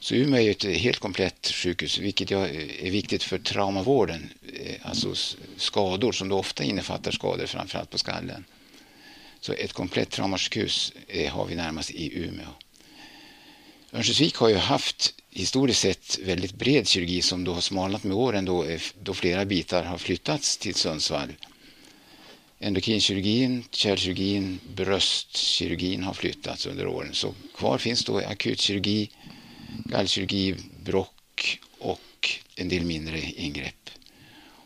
Så 0.00 0.14
Umeå 0.14 0.42
är 0.42 0.50
ett 0.50 0.64
helt 0.64 0.98
komplett 0.98 1.46
sjukhus, 1.46 1.98
vilket 1.98 2.30
eh, 2.30 2.40
är 2.86 2.90
viktigt 2.90 3.22
för 3.22 3.38
traumavården. 3.38 4.30
Eh, 4.54 4.74
alltså 4.82 5.14
skador 5.56 6.12
som 6.12 6.28
då 6.28 6.38
ofta 6.38 6.64
innefattar 6.64 7.10
skador 7.10 7.46
framförallt 7.46 7.90
på 7.90 7.98
skallen. 7.98 8.44
Så 9.40 9.52
ett 9.52 9.72
komplett 9.72 10.10
traumasjukhus 10.10 10.92
eh, 11.08 11.32
har 11.32 11.46
vi 11.46 11.54
närmast 11.54 11.90
i 11.90 12.18
Umeå. 12.18 12.48
Örnsköldsvik 13.92 14.36
har 14.36 14.48
ju 14.48 14.56
haft 14.56 15.14
historiskt 15.30 15.80
sett 15.80 16.18
väldigt 16.18 16.54
bred 16.54 16.88
kirurgi 16.88 17.22
som 17.22 17.44
då 17.44 17.52
har 17.52 17.60
smalnat 17.60 18.04
med 18.04 18.16
åren 18.16 18.44
då, 18.44 18.66
då 19.02 19.14
flera 19.14 19.44
bitar 19.44 19.84
har 19.84 19.98
flyttats 19.98 20.56
till 20.56 20.74
Sundsvall. 20.74 21.32
Endokrinkirurgin, 22.58 23.64
kärlkirurgin, 23.70 24.60
bröstkirurgin 24.74 26.02
har 26.02 26.14
flyttats 26.14 26.66
under 26.66 26.86
åren. 26.86 27.14
Så 27.14 27.34
kvar 27.54 27.78
finns 27.78 28.04
då 28.04 28.18
akutkirurgi, 28.18 29.10
gallkirurgi, 29.84 30.54
brock 30.84 31.60
och 31.78 32.30
en 32.56 32.68
del 32.68 32.84
mindre 32.84 33.20
ingrepp. 33.20 33.90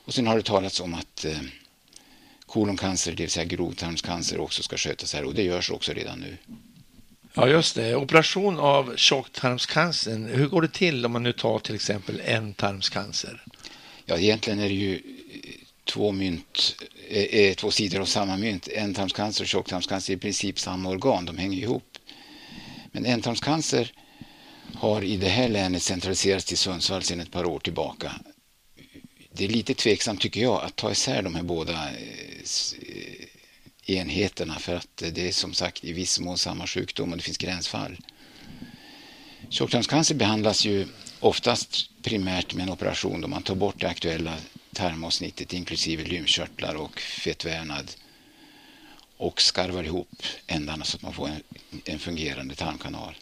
Och 0.04 0.14
sen 0.14 0.26
har 0.26 0.36
det 0.36 0.42
talats 0.42 0.80
om 0.80 0.94
att 0.94 1.24
eh, 1.24 1.40
koloncancer, 2.46 3.12
det 3.12 3.22
vill 3.22 3.30
säga 3.30 3.44
grovtarmscancer, 3.44 4.40
också 4.40 4.62
ska 4.62 4.76
skötas 4.76 5.14
här 5.14 5.24
och 5.24 5.34
det 5.34 5.42
görs 5.42 5.70
också 5.70 5.92
redan 5.92 6.18
nu. 6.18 6.36
Ja, 7.34 7.48
just 7.48 7.74
det. 7.74 7.96
Operation 7.96 8.58
av 8.58 8.96
tjocktarmscancern, 8.96 10.24
hur 10.24 10.46
går 10.46 10.62
det 10.62 10.72
till 10.72 11.06
om 11.06 11.12
man 11.12 11.22
nu 11.22 11.32
tar 11.32 11.58
till 11.58 11.74
exempel 11.74 12.22
en 12.24 12.54
tarmscancer? 12.54 13.44
Ja, 14.06 14.18
egentligen 14.18 14.58
är 14.58 14.68
det 14.68 14.74
ju 14.74 14.94
eh, 14.94 15.00
två 15.84 16.12
mynt, 16.12 16.76
eh, 17.08 17.54
två 17.54 17.70
sidor 17.70 18.00
av 18.00 18.04
samma 18.04 18.36
mynt. 18.36 18.68
Ändtarmscancer 18.68 19.44
och 19.44 19.48
tjocktarmscancer 19.48 20.12
är 20.12 20.16
i 20.16 20.20
princip 20.20 20.58
samma 20.58 20.88
organ, 20.88 21.24
de 21.24 21.38
hänger 21.38 21.58
ihop. 21.58 21.98
Men 22.92 23.06
ändtarmscancer 23.06 23.92
har 24.74 25.02
i 25.02 25.16
det 25.16 25.28
här 25.28 25.48
länet 25.48 25.82
centraliserats 25.82 26.44
till 26.44 26.58
Sundsvall 26.58 27.02
sedan 27.02 27.20
ett 27.20 27.30
par 27.30 27.44
år 27.44 27.58
tillbaka. 27.58 28.12
Det 29.32 29.44
är 29.44 29.48
lite 29.48 29.74
tveksamt 29.74 30.20
tycker 30.20 30.40
jag 30.40 30.62
att 30.64 30.76
ta 30.76 30.90
isär 30.90 31.22
de 31.22 31.34
här 31.34 31.42
båda 31.42 31.90
eh, 31.90 33.26
enheterna 33.86 34.58
för 34.58 34.74
att 34.74 34.96
det 34.96 35.28
är 35.28 35.32
som 35.32 35.54
sagt 35.54 35.84
i 35.84 35.92
viss 35.92 36.20
mån 36.20 36.38
samma 36.38 36.66
sjukdom 36.66 37.10
och 37.10 37.16
det 37.16 37.22
finns 37.22 37.38
gränsfall. 37.38 37.96
Tjocktarmscancer 39.48 40.14
behandlas 40.14 40.64
ju 40.64 40.86
oftast 41.20 41.90
primärt 42.02 42.54
med 42.54 42.62
en 42.62 42.72
operation 42.72 43.20
då 43.20 43.28
man 43.28 43.42
tar 43.42 43.54
bort 43.54 43.80
det 43.80 43.88
aktuella 43.88 44.36
tarmavsnittet 44.72 45.52
inklusive 45.52 46.04
lymfkörtlar 46.04 46.74
och 46.74 47.00
fettvävnad 47.00 47.90
och 49.16 49.42
skarvar 49.42 49.84
ihop 49.84 50.22
ändarna 50.46 50.84
så 50.84 50.96
att 50.96 51.02
man 51.02 51.12
får 51.12 51.28
en, 51.28 51.42
en 51.84 51.98
fungerande 51.98 52.54
tarmkanal. 52.54 53.14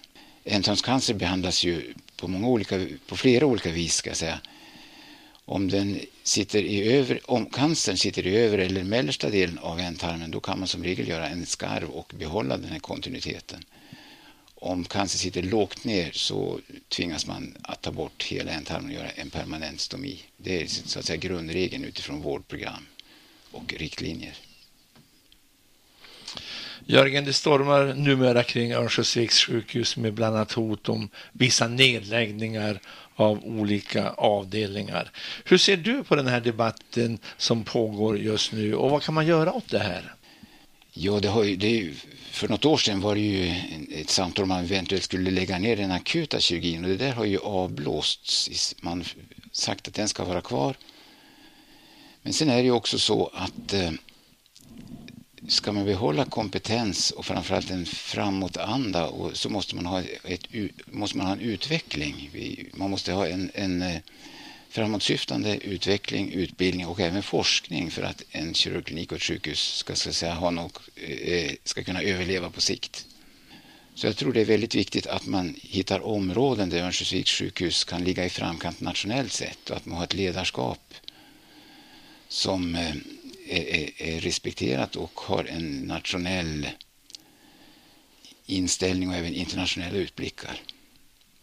Ändtarmscancer 0.51 1.15
behandlas 1.15 1.65
ju 1.65 1.95
på, 2.17 2.29
många 2.29 2.49
olika, 2.49 2.87
på 3.07 3.17
flera 3.17 3.47
olika 3.47 3.71
vis 3.71 3.95
ska 3.95 4.11
jag 4.11 4.17
säga. 4.17 4.41
Om, 5.45 5.69
den 5.71 6.01
sitter 6.23 6.63
i 6.63 6.93
över, 6.93 7.31
om 7.31 7.47
cancern 7.47 7.97
sitter 7.97 8.27
i 8.27 8.37
övre 8.37 8.65
eller 8.65 8.85
mellersta 8.85 9.31
delen 9.31 9.59
av 9.59 9.81
ändtarmen 9.81 10.31
då 10.31 10.41
kan 10.41 10.59
man 10.59 10.69
som 10.69 10.85
regel 10.85 11.09
göra 11.09 11.29
en 11.29 11.47
skarv 11.47 11.91
och 11.91 12.13
behålla 12.19 12.57
den 12.57 12.71
här 12.71 12.79
kontinuiteten. 12.79 13.65
Om 14.55 14.85
cancern 14.85 15.19
sitter 15.19 15.43
lågt 15.43 15.85
ner 15.85 16.11
så 16.13 16.61
tvingas 16.89 17.27
man 17.27 17.57
att 17.63 17.83
ta 17.83 17.93
bort 17.93 18.23
hela 18.23 18.53
ändtarmen 18.53 18.91
och 18.91 18.97
göra 18.97 19.11
en 19.11 19.31
permanent 19.31 19.81
stomi. 19.81 20.21
Det 20.37 20.63
är 20.63 20.67
så 20.67 20.99
att 20.99 21.05
säga 21.05 21.17
grundregeln 21.17 21.85
utifrån 21.85 22.23
vårdprogram 22.23 22.87
och 23.51 23.75
riktlinjer. 23.79 24.35
Jörgen, 26.91 27.25
det 27.25 27.33
stormar 27.33 27.95
numera 27.95 28.43
kring 28.43 28.73
Örnsköldsviks 28.73 29.45
sjukhus 29.45 29.97
med 29.97 30.15
bland 30.15 30.37
annat 30.37 30.53
hot 30.53 30.89
om 30.89 31.09
vissa 31.33 31.69
nedläggningar 31.69 32.81
av 33.15 33.45
olika 33.45 34.11
avdelningar. 34.11 35.11
Hur 35.45 35.59
ser 35.59 35.77
du 35.77 36.05
på 36.05 36.17
den 36.17 36.27
här 36.27 36.41
debatten 36.41 37.19
som 37.37 37.65
pågår 37.65 38.19
just 38.19 38.53
nu 38.53 38.75
och 38.75 38.91
vad 38.91 39.03
kan 39.03 39.15
man 39.15 39.27
göra 39.27 39.53
åt 39.53 39.71
det 39.71 39.79
här? 39.79 40.15
Ja, 40.93 41.21
det 41.21 41.29
har 41.29 41.45
ju, 41.45 41.57
det 41.57 41.69
ju, 41.69 41.95
för 42.31 42.49
något 42.49 42.65
år 42.65 42.77
sedan 42.77 43.01
var 43.01 43.15
det 43.15 43.21
ju 43.21 43.55
ett 44.01 44.11
samtal 44.11 44.43
om 44.43 44.49
man 44.49 44.65
eventuellt 44.65 45.05
skulle 45.05 45.31
lägga 45.31 45.59
ner 45.59 45.77
den 45.77 45.91
akuta 45.91 46.41
kirurgin 46.41 46.85
och 46.85 46.91
det 46.91 46.97
där 46.97 47.13
har 47.13 47.25
ju 47.25 47.39
avblåsts. 47.39 48.75
Man 48.81 48.99
har 48.99 49.07
sagt 49.53 49.89
att 49.89 49.95
den 49.95 50.09
ska 50.09 50.25
vara 50.25 50.41
kvar. 50.41 50.77
Men 52.23 52.33
sen 52.33 52.51
är 52.51 52.57
det 52.57 52.63
ju 52.63 52.73
också 52.73 52.99
så 52.99 53.31
att 53.35 53.73
eh, 53.73 53.91
ska 55.49 55.73
man 55.73 55.85
behålla 55.85 56.25
kompetens 56.25 57.11
och 57.11 57.27
framförallt 57.27 57.71
en 57.71 57.87
framåtanda 57.87 59.07
och 59.07 59.37
så 59.37 59.49
måste 59.49 59.77
man 59.77 59.87
ha, 59.87 60.03
ett, 60.25 60.47
måste 60.87 61.17
man 61.17 61.27
ha 61.27 61.33
en 61.33 61.41
utveckling. 61.41 62.31
Man 62.73 62.91
måste 62.91 63.13
ha 63.13 63.27
en, 63.27 63.51
en 63.55 63.83
eh, 63.83 64.01
framåtsyftande 64.69 65.57
utveckling, 65.57 66.33
utbildning 66.33 66.87
och 66.87 67.01
även 67.01 67.23
forskning 67.23 67.91
för 67.91 68.03
att 68.03 68.23
en 68.31 68.55
kirurgklinik 68.55 69.13
och 69.13 69.17
ett 69.17 69.23
sjukhus 69.23 69.77
ska, 69.77 69.95
ska, 69.95 70.13
säga, 70.13 70.35
ha 70.35 70.51
något, 70.51 70.81
eh, 70.97 71.11
eh, 71.11 71.53
ska 71.65 71.83
kunna 71.83 72.03
överleva 72.03 72.51
på 72.51 72.61
sikt. 72.61 73.07
Så 73.95 74.07
jag 74.07 74.17
tror 74.17 74.33
det 74.33 74.41
är 74.41 74.45
väldigt 74.45 74.75
viktigt 74.75 75.07
att 75.07 75.27
man 75.27 75.55
hittar 75.63 76.07
områden 76.07 76.71
där 76.71 76.83
Örnsköldsviks 76.83 77.31
sjukhus 77.31 77.85
kan 77.85 78.05
ligga 78.05 78.25
i 78.25 78.31
framkant 78.31 78.81
nationellt 78.81 79.33
sett 79.33 79.71
och 79.71 79.77
att 79.77 79.87
man 79.87 79.97
har 79.97 80.05
ett 80.05 80.15
ledarskap 80.15 80.95
som 82.29 82.77
är, 83.49 83.91
är 84.03 84.21
respekterat 84.21 84.97
och 84.97 85.21
har 85.21 85.45
en 85.45 85.81
nationell 85.81 86.69
inställning 88.47 89.09
och 89.09 89.15
även 89.15 89.35
internationella 89.35 89.97
utblickar. 89.97 90.61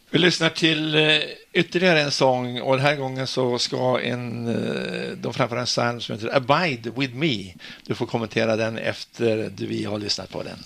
Vi 0.10 0.20
lyssnar 0.20 0.50
till 0.50 0.96
eh, 0.96 1.18
ytterligare 1.54 2.02
en 2.02 2.12
sång 2.12 2.62
och 2.62 2.78
den 2.78 2.86
här 2.86 2.96
gången 2.96 3.28
så 3.28 3.60
ska 3.60 4.00
en, 4.00 4.48
eh, 4.48 5.18
de 5.18 5.34
framföra 5.34 5.60
en 5.60 5.66
psalm 5.66 6.02
som 6.02 6.16
heter 6.16 6.36
Abide 6.36 6.92
with 6.96 7.14
me. 7.14 7.54
Du 7.86 7.96
får 7.96 8.06
kommentera 8.06 8.56
den 8.56 8.78
efter 8.78 9.52
vi 9.58 9.84
har 9.84 10.00
lyssnat 10.00 10.30
på 10.30 10.44
den. 10.44 10.58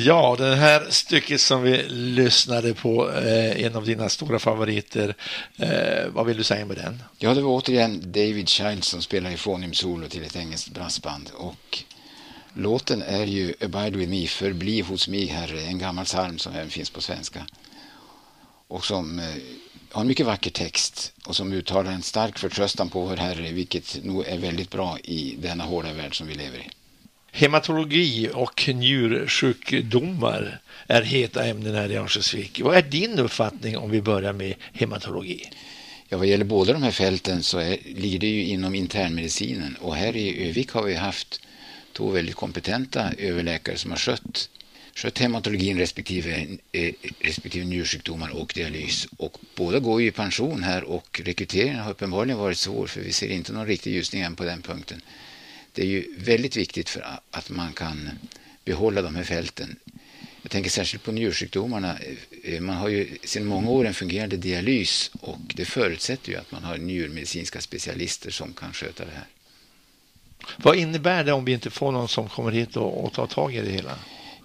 Ja, 0.00 0.36
det 0.38 0.56
här 0.56 0.86
stycket 0.90 1.40
som 1.40 1.62
vi 1.62 1.82
lyssnade 1.88 2.74
på, 2.74 3.10
eh, 3.10 3.64
en 3.64 3.76
av 3.76 3.84
dina 3.84 4.08
stora 4.08 4.38
favoriter, 4.38 5.14
eh, 5.56 6.08
vad 6.08 6.26
vill 6.26 6.36
du 6.36 6.44
säga 6.44 6.66
med 6.66 6.76
den? 6.76 7.02
Ja, 7.18 7.34
det 7.34 7.40
var 7.40 7.50
återigen 7.50 8.12
David 8.12 8.48
Child 8.48 8.84
som 8.84 9.02
spelar 9.02 9.30
i 9.30 9.36
Phonium 9.36 9.72
Solo 9.72 10.08
till 10.08 10.22
ett 10.22 10.36
engelskt 10.36 10.70
brassband 10.70 11.30
och 11.34 11.78
låten 12.54 13.02
är 13.02 13.24
ju 13.24 13.54
Abide 13.60 13.98
with 13.98 14.10
me, 14.10 14.26
förbli 14.26 14.80
hos 14.80 15.08
mig 15.08 15.26
herre, 15.26 15.60
en 15.60 15.78
gammal 15.78 16.04
psalm 16.04 16.38
som 16.38 16.52
även 16.52 16.70
finns 16.70 16.90
på 16.90 17.00
svenska 17.00 17.46
och 18.68 18.84
som 18.84 19.18
eh, 19.18 19.24
har 19.90 20.00
en 20.00 20.08
mycket 20.08 20.26
vacker 20.26 20.50
text 20.50 21.12
och 21.26 21.36
som 21.36 21.52
uttalar 21.52 21.92
en 21.92 22.02
stark 22.02 22.38
förtröstan 22.38 22.88
på 22.88 23.00
vår 23.00 23.16
Herre, 23.16 23.52
vilket 23.52 24.04
nog 24.04 24.26
är 24.26 24.38
väldigt 24.38 24.70
bra 24.70 24.98
i 24.98 25.36
denna 25.38 25.64
hårda 25.64 25.92
värld 25.92 26.18
som 26.18 26.26
vi 26.26 26.34
lever 26.34 26.58
i. 26.58 26.70
Hematologi 27.32 28.30
och 28.34 28.68
njursjukdomar 28.74 30.60
är 30.86 31.02
heta 31.02 31.44
ämnen 31.44 31.74
här 31.74 31.90
i 31.90 31.96
Örnsköldsvik. 31.96 32.60
Vad 32.60 32.76
är 32.76 32.82
din 32.82 33.18
uppfattning 33.18 33.76
om 33.76 33.90
vi 33.90 34.02
börjar 34.02 34.32
med 34.32 34.54
hematologi? 34.72 35.50
Ja, 36.08 36.18
vad 36.18 36.26
gäller 36.26 36.44
båda 36.44 36.72
de 36.72 36.82
här 36.82 36.90
fälten 36.90 37.42
så 37.42 37.58
är, 37.58 37.78
ligger 37.84 38.18
det 38.18 38.26
ju 38.26 38.44
inom 38.44 38.74
internmedicinen 38.74 39.76
och 39.80 39.96
här 39.96 40.16
i 40.16 40.48
Övik 40.48 40.70
har 40.70 40.82
vi 40.82 40.94
haft 40.94 41.40
två 41.92 42.10
väldigt 42.10 42.34
kompetenta 42.34 43.12
överläkare 43.18 43.76
som 43.76 43.90
har 43.90 43.98
skött, 43.98 44.50
skött 44.94 45.18
hematologin 45.18 45.78
respektive, 45.78 46.46
eh, 46.72 46.92
respektive 47.20 47.64
njursjukdomar 47.64 48.30
och 48.30 48.52
dialys. 48.54 49.08
Och 49.16 49.38
båda 49.54 49.78
går 49.78 50.00
ju 50.00 50.06
i 50.06 50.10
pension 50.10 50.62
här 50.62 50.84
och 50.84 51.20
rekryteringen 51.24 51.78
har 51.78 51.90
uppenbarligen 51.90 52.38
varit 52.38 52.58
svår 52.58 52.86
för 52.86 53.00
vi 53.00 53.12
ser 53.12 53.28
inte 53.28 53.52
någon 53.52 53.66
riktig 53.66 53.92
ljusning 53.92 54.22
än 54.22 54.36
på 54.36 54.44
den 54.44 54.62
punkten. 54.62 55.00
Det 55.78 55.84
är 55.84 55.86
ju 55.86 56.14
väldigt 56.18 56.56
viktigt 56.56 56.88
för 56.88 57.18
att 57.30 57.50
man 57.50 57.72
kan 57.72 58.10
behålla 58.64 59.02
de 59.02 59.14
här 59.14 59.24
fälten. 59.24 59.76
Jag 60.42 60.50
tänker 60.50 60.70
särskilt 60.70 61.04
på 61.04 61.12
njursjukdomarna. 61.12 61.98
Eh, 62.44 62.60
man 62.60 62.76
har 62.76 62.88
ju 62.88 63.18
sedan 63.24 63.46
många 63.46 63.70
år 63.70 63.86
en 63.86 63.94
fungerande 63.94 64.36
dialys 64.36 65.10
och 65.20 65.38
det 65.54 65.64
förutsätter 65.64 66.32
ju 66.32 66.38
att 66.38 66.52
man 66.52 66.64
har 66.64 66.76
njurmedicinska 66.76 67.60
specialister 67.60 68.30
som 68.30 68.52
kan 68.52 68.72
sköta 68.72 69.04
det 69.04 69.10
här. 69.10 69.26
Vad 70.56 70.76
innebär 70.76 71.24
det 71.24 71.32
om 71.32 71.44
vi 71.44 71.52
inte 71.52 71.70
får 71.70 71.92
någon 71.92 72.08
som 72.08 72.28
kommer 72.28 72.50
hit 72.50 72.76
och, 72.76 73.04
och 73.04 73.12
tar 73.12 73.26
tag 73.26 73.54
i 73.54 73.60
det 73.60 73.70
hela? 73.70 73.98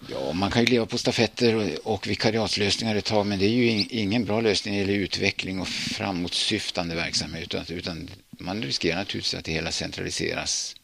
Ja, 0.10 0.34
man 0.34 0.52
kan 0.52 0.65
ju 0.65 0.72
leva 0.72 0.86
på 0.86 0.98
stafetter 0.98 1.56
och, 1.56 1.93
och 1.93 2.08
vikariatslösningar 2.08 2.96
ett 2.96 3.06
tag 3.06 3.26
men 3.26 3.39
det 3.39 3.46
är 3.46 3.50
ju 3.50 3.86
ingen 3.89 4.26
bra 4.26 4.41
lösning 4.41 4.74
när 4.74 4.86
det 4.86 4.91
gäller 4.91 5.04
utveckling 5.04 5.62
och 5.62 5.67
framåtsyftande 5.67 6.96
verksamhet 6.96 7.43
utan, 7.43 7.65
utan 7.67 8.10
man 8.30 8.63
riskerar 8.63 8.96
naturligtvis 8.96 9.34
att 9.34 9.46
det 9.46 9.52
hela 9.52 9.72
centraliseras 9.72 10.76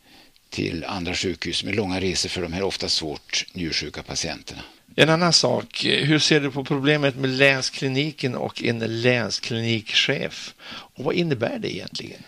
till 0.49 0.85
andra 0.85 1.15
sjukhus 1.15 1.63
med 1.63 1.75
långa 1.75 2.01
resor 2.01 2.29
för 2.29 2.41
de 2.41 2.53
här 2.53 2.63
ofta 2.63 2.89
svårt 2.89 3.45
njursjuka 3.53 4.03
patienterna. 4.03 4.61
En 4.95 5.09
annan 5.09 5.33
sak, 5.33 5.85
hur 5.85 6.19
ser 6.19 6.39
du 6.39 6.51
på 6.51 6.63
problemet 6.63 7.15
med 7.15 7.29
länskliniken 7.29 8.35
och 8.35 8.63
en 8.63 9.01
länsklinikchef? 9.01 10.53
Och 10.69 11.03
vad 11.03 11.15
innebär 11.15 11.59
det 11.59 11.75
egentligen? 11.75 12.23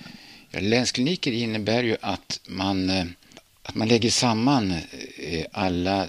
Ja, 0.52 0.60
länskliniker 0.60 1.32
innebär 1.32 1.84
ju 1.84 1.98
att 2.02 2.40
man, 2.48 2.90
eh, 2.90 3.06
att 3.64 3.76
man 3.76 3.88
lägger 3.88 4.10
samman 4.10 4.72
eh, 5.18 5.46
alla 5.52 6.08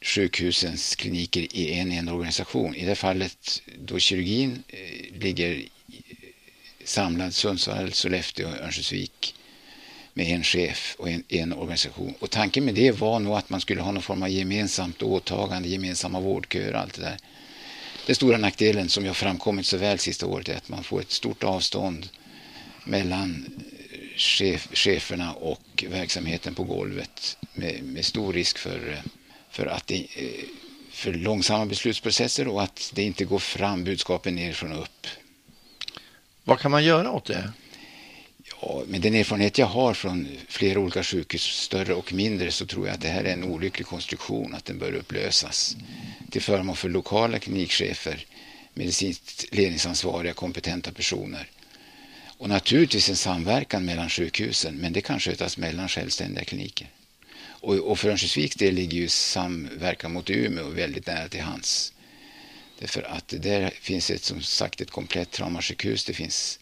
sjukhusens 0.00 0.96
kliniker 0.96 1.56
i 1.56 1.74
en 1.74 1.92
enda 1.92 2.12
organisation. 2.12 2.74
I 2.74 2.84
det 2.84 2.94
fallet 2.94 3.62
då 3.78 3.98
kirurgin 3.98 4.62
eh, 4.68 5.20
ligger 5.20 5.62
samlad 6.84 7.34
Sundsvall, 7.34 7.92
Sollefteå 7.92 8.48
och 8.48 8.56
Örnsköldsvik 8.56 9.34
med 10.14 10.26
en 10.26 10.42
chef 10.42 10.96
och 10.98 11.08
en, 11.08 11.22
en, 11.28 11.52
organisation. 11.52 12.14
Och 12.18 12.30
tanken 12.30 12.64
med 12.64 12.74
det 12.74 12.90
var 12.90 13.18
nog 13.20 13.36
att 13.36 13.50
man 13.50 13.60
skulle 13.60 13.80
ha 13.80 13.92
någon 13.92 14.02
form 14.02 14.22
av 14.22 14.28
gemensamt 14.28 15.02
åtagande, 15.02 15.68
gemensamma 15.68 16.20
vårdköer 16.20 16.74
och 16.74 16.80
allt 16.80 16.94
det 16.94 17.02
där. 17.02 17.16
Den 18.06 18.14
stora 18.14 18.36
nackdelen 18.36 18.88
som 18.88 19.06
har 19.06 19.14
framkommit 19.14 19.66
så 19.66 19.76
väl 19.76 19.98
sista 19.98 20.26
året 20.26 20.48
är 20.48 20.56
att 20.56 20.68
man 20.68 20.84
får 20.84 21.00
ett 21.00 21.10
stort 21.10 21.44
avstånd 21.44 22.08
mellan 22.84 23.44
eh, 23.92 23.98
chef, 24.16 24.68
cheferna 24.72 25.32
och 25.32 25.84
verksamheten 25.88 26.54
på 26.54 26.64
golvet 26.64 27.36
med, 27.54 27.82
med 27.82 28.04
stor 28.04 28.32
risk 28.32 28.58
för, 28.58 28.92
eh, 28.92 29.10
för, 29.50 29.66
att 29.66 29.86
det, 29.86 30.06
eh, 30.16 30.44
för 30.90 31.12
långsamma 31.12 31.66
beslutsprocesser 31.66 32.48
och 32.48 32.62
att 32.62 32.90
det 32.94 33.02
inte 33.02 33.24
går 33.24 33.38
fram 33.38 33.84
budskapen 33.84 34.34
nerifrån 34.34 34.72
och 34.72 34.82
upp. 34.82 35.06
Vad 36.44 36.58
kan 36.58 36.70
man 36.70 36.84
göra 36.84 37.10
åt 37.10 37.24
det? 37.24 37.52
Med 38.86 39.00
den 39.00 39.14
erfarenhet 39.14 39.58
jag 39.58 39.66
har 39.66 39.94
från 39.94 40.28
flera 40.48 40.78
olika 40.80 41.02
sjukhus, 41.02 41.42
större 41.42 41.94
och 41.94 42.12
mindre, 42.12 42.50
så 42.50 42.66
tror 42.66 42.86
jag 42.86 42.94
att 42.94 43.00
det 43.00 43.08
här 43.08 43.24
är 43.24 43.32
en 43.32 43.44
olycklig 43.44 43.86
konstruktion, 43.86 44.54
att 44.54 44.64
den 44.64 44.78
bör 44.78 44.92
upplösas 44.92 45.76
till 46.30 46.42
förmån 46.42 46.76
för 46.76 46.88
lokala 46.88 47.38
klinikchefer, 47.38 48.26
medicinskt 48.74 49.44
ledningsansvariga, 49.50 50.32
kompetenta 50.32 50.92
personer. 50.92 51.50
Och 52.38 52.48
naturligtvis 52.48 53.08
en 53.08 53.16
samverkan 53.16 53.84
mellan 53.84 54.08
sjukhusen, 54.08 54.74
men 54.74 54.92
det 54.92 55.00
kan 55.00 55.20
skötas 55.20 55.58
mellan 55.58 55.88
självständiga 55.88 56.44
kliniker. 56.44 56.90
Och, 57.46 57.74
och 57.74 57.98
för 57.98 58.08
Örnsköldsviks 58.08 58.56
del 58.56 58.74
ligger 58.74 58.98
ju 58.98 59.08
samverkan 59.08 60.12
mot 60.12 60.30
Umeå 60.30 60.68
väldigt 60.68 61.06
nära 61.06 61.28
till 61.28 61.40
hands. 61.40 61.92
Därför 62.78 63.02
att 63.02 63.28
där 63.28 63.70
finns 63.80 64.10
ett, 64.10 64.22
som 64.22 64.42
sagt 64.42 64.80
ett 64.80 64.90
komplett 64.90 65.30
traumasjukhus, 65.30 66.04
det 66.04 66.12
finns 66.12 66.58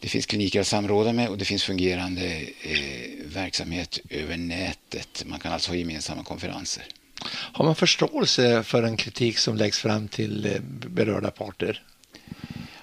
det 0.00 0.08
finns 0.08 0.26
kliniker 0.26 0.60
att 0.60 0.66
samråda 0.66 1.12
med 1.12 1.28
och 1.28 1.38
det 1.38 1.44
finns 1.44 1.64
fungerande 1.64 2.26
eh, 2.62 3.10
verksamhet 3.24 3.98
över 4.10 4.36
nätet. 4.36 5.24
Man 5.26 5.38
kan 5.38 5.52
alltså 5.52 5.70
ha 5.70 5.76
gemensamma 5.76 6.24
konferenser. 6.24 6.84
Har 7.28 7.64
man 7.64 7.74
förståelse 7.74 8.62
för 8.62 8.82
en 8.82 8.96
kritik 8.96 9.38
som 9.38 9.56
läggs 9.56 9.78
fram 9.78 10.08
till 10.08 10.46
eh, 10.46 10.60
berörda 10.88 11.30
parter? 11.30 11.82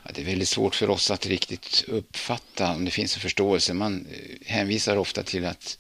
Ja, 0.04 0.12
det 0.14 0.22
är 0.22 0.26
väldigt 0.26 0.50
svårt 0.50 0.76
för 0.76 0.90
oss 0.90 1.12
att 1.12 1.26
riktigt 1.26 1.86
uppfatta 1.88 2.74
om 2.74 2.86
det 2.86 2.92
finns 2.92 3.16
en 3.16 3.22
förståelse. 3.22 3.74
Man 3.74 4.06
eh, 4.12 4.48
hänvisar 4.48 4.98
ofta 4.98 5.24
till 5.24 5.46
att 5.46 5.78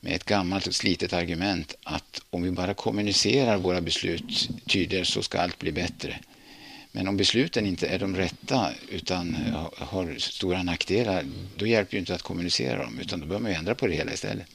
med 0.00 0.12
ett 0.12 0.24
gammalt 0.24 0.66
och 0.66 0.74
slitet 0.74 1.12
argument 1.12 1.74
att 1.82 2.22
om 2.30 2.42
vi 2.42 2.50
bara 2.50 2.74
kommunicerar 2.74 3.56
våra 3.56 3.80
beslut 3.80 4.48
tydligare 4.66 5.04
så 5.04 5.22
ska 5.22 5.40
allt 5.40 5.58
bli 5.58 5.72
bättre. 5.72 6.18
Men 6.92 7.08
om 7.08 7.16
besluten 7.16 7.66
inte 7.66 7.86
är 7.86 7.98
de 7.98 8.16
rätta 8.16 8.70
utan 8.88 9.36
har 9.76 10.18
stora 10.18 10.62
nackdelar, 10.62 11.24
då 11.56 11.66
hjälper 11.66 11.92
det 11.92 11.98
inte 11.98 12.14
att 12.14 12.22
kommunicera 12.22 12.82
dem 12.82 12.98
utan 13.00 13.20
då 13.20 13.26
bör 13.26 13.38
man 13.38 13.52
ändra 13.52 13.74
på 13.74 13.86
det 13.86 13.94
hela 13.94 14.12
istället. 14.12 14.46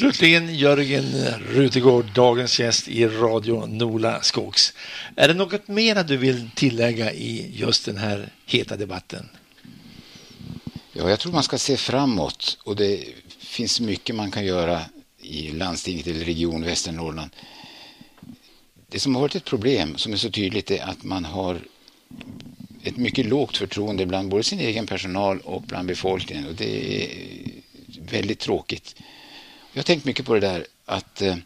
Slutligen 0.00 0.54
Jörgen 0.54 1.04
Rutegård, 1.48 2.04
dagens 2.14 2.60
gäst 2.60 2.88
i 2.88 3.06
Radio 3.06 3.66
Nola 3.66 4.22
Skogs. 4.22 4.72
Är 5.16 5.28
det 5.28 5.34
något 5.34 5.68
mer 5.68 6.04
du 6.04 6.16
vill 6.16 6.50
tillägga 6.54 7.12
i 7.12 7.50
just 7.54 7.84
den 7.84 7.96
här 7.96 8.32
heta 8.46 8.76
debatten? 8.76 9.28
Ja, 10.92 11.10
jag 11.10 11.20
tror 11.20 11.32
man 11.32 11.42
ska 11.42 11.58
se 11.58 11.76
framåt 11.76 12.58
och 12.64 12.76
det 12.76 13.04
finns 13.38 13.80
mycket 13.80 14.14
man 14.16 14.30
kan 14.30 14.44
göra 14.44 14.80
i 15.18 15.52
landstinget 15.52 16.06
eller 16.06 16.24
region 16.24 16.64
Västernorrland. 16.64 17.30
Det 18.88 18.98
som 18.98 19.14
har 19.14 19.22
varit 19.22 19.34
ett 19.34 19.44
problem 19.44 19.96
som 19.96 20.12
är 20.12 20.16
så 20.16 20.30
tydligt 20.30 20.70
är 20.70 20.82
att 20.82 21.04
man 21.04 21.24
har 21.24 21.60
ett 22.82 22.96
mycket 22.96 23.26
lågt 23.26 23.56
förtroende 23.56 24.06
bland 24.06 24.28
både 24.28 24.42
sin 24.42 24.60
egen 24.60 24.86
personal 24.86 25.40
och 25.40 25.62
bland 25.62 25.88
befolkningen 25.88 26.46
och 26.46 26.54
det 26.54 27.04
är 27.04 27.08
väldigt 28.10 28.38
tråkigt. 28.38 28.94
Jag 29.72 29.78
har 29.78 29.84
tänkt 29.84 30.04
mycket 30.04 30.26
på 30.26 30.34
det 30.34 30.40
där 30.40 30.66
att 30.84 31.22
eh, 31.22 31.36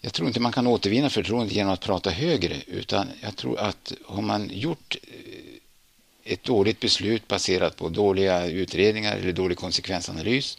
jag 0.00 0.12
tror 0.12 0.28
inte 0.28 0.40
man 0.40 0.52
kan 0.52 0.66
återvinna 0.66 1.10
förtroendet 1.10 1.56
genom 1.56 1.72
att 1.72 1.80
prata 1.80 2.10
högre 2.10 2.56
utan 2.66 3.08
jag 3.20 3.36
tror 3.36 3.58
att 3.58 3.92
har 4.06 4.22
man 4.22 4.50
gjort 4.52 4.96
eh, 5.02 6.32
ett 6.32 6.44
dåligt 6.44 6.80
beslut 6.80 7.28
baserat 7.28 7.76
på 7.76 7.88
dåliga 7.88 8.46
utredningar 8.46 9.16
eller 9.16 9.32
dålig 9.32 9.58
konsekvensanalys 9.58 10.58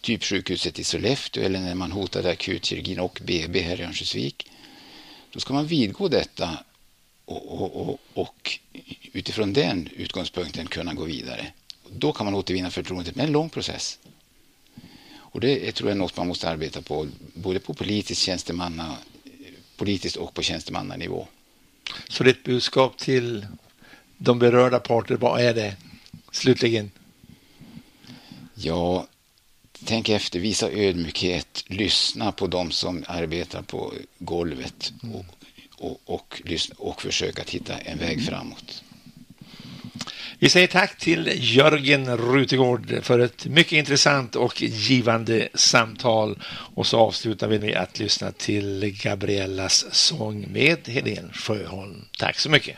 typ 0.00 0.24
sjukhuset 0.24 0.78
i 0.78 0.84
Sollefteå 0.84 1.44
eller 1.44 1.60
när 1.60 1.74
man 1.74 1.92
hotade 1.92 2.30
akutkirurgin 2.30 3.00
och 3.00 3.20
BB 3.24 3.60
här 3.60 3.80
i 3.80 3.84
Örnsköldsvik 3.84 4.50
då 5.32 5.40
ska 5.40 5.54
man 5.54 5.66
vidgå 5.66 6.08
detta 6.08 6.58
och, 7.24 7.62
och, 7.62 7.88
och, 7.88 7.98
och 8.14 8.58
utifrån 9.12 9.52
den 9.52 9.88
utgångspunkten 9.96 10.66
kunna 10.66 10.94
gå 10.94 11.04
vidare. 11.04 11.46
Då 11.90 12.12
kan 12.12 12.24
man 12.24 12.34
återvinna 12.34 12.70
förtroendet 12.70 13.16
med 13.16 13.26
en 13.26 13.32
lång 13.32 13.50
process. 13.50 13.98
Och 15.32 15.40
det 15.40 15.68
är, 15.68 15.72
tror 15.72 15.90
jag 15.90 15.94
är 15.96 15.98
något 15.98 16.16
man 16.16 16.28
måste 16.28 16.48
arbeta 16.48 16.82
på, 16.82 17.08
både 17.34 17.60
på 17.60 17.74
politisk 17.74 18.20
tjänstemanna, 18.20 18.96
politiskt 19.76 20.16
och 20.16 20.34
på 20.34 20.42
tjänstemannanivå. 20.42 21.26
Så 22.08 22.24
ditt 22.24 22.44
budskap 22.44 22.98
till 22.98 23.46
de 24.18 24.38
berörda 24.38 24.78
parter, 24.78 25.14
vad 25.16 25.40
är 25.40 25.54
det 25.54 25.76
slutligen? 26.30 26.90
Ja, 28.54 29.06
tänk 29.84 30.08
efter, 30.08 30.40
visa 30.40 30.70
ödmjukhet, 30.70 31.64
lyssna 31.66 32.32
på 32.32 32.46
de 32.46 32.70
som 32.70 33.04
arbetar 33.08 33.62
på 33.62 33.92
golvet 34.18 34.92
och, 35.02 35.24
och, 35.78 36.00
och, 36.04 36.42
och, 36.44 36.88
och 36.88 37.02
försöka 37.02 37.42
hitta 37.42 37.78
en 37.78 37.98
väg 37.98 38.26
framåt. 38.26 38.82
Vi 40.42 40.48
säger 40.48 40.66
tack 40.66 40.98
till 40.98 41.30
Jörgen 41.34 42.16
Rutegård 42.16 42.98
för 43.02 43.18
ett 43.18 43.46
mycket 43.46 43.72
intressant 43.72 44.36
och 44.36 44.62
givande 44.62 45.48
samtal. 45.54 46.38
Och 46.74 46.86
så 46.86 46.98
avslutar 46.98 47.48
vi 47.48 47.58
med 47.58 47.76
att 47.76 47.98
lyssna 47.98 48.32
till 48.32 48.98
Gabriellas 49.02 49.86
sång 49.94 50.46
med 50.52 50.88
Helene 50.88 51.32
Sjöholm. 51.32 52.04
Tack 52.18 52.38
så 52.38 52.50
mycket. 52.50 52.76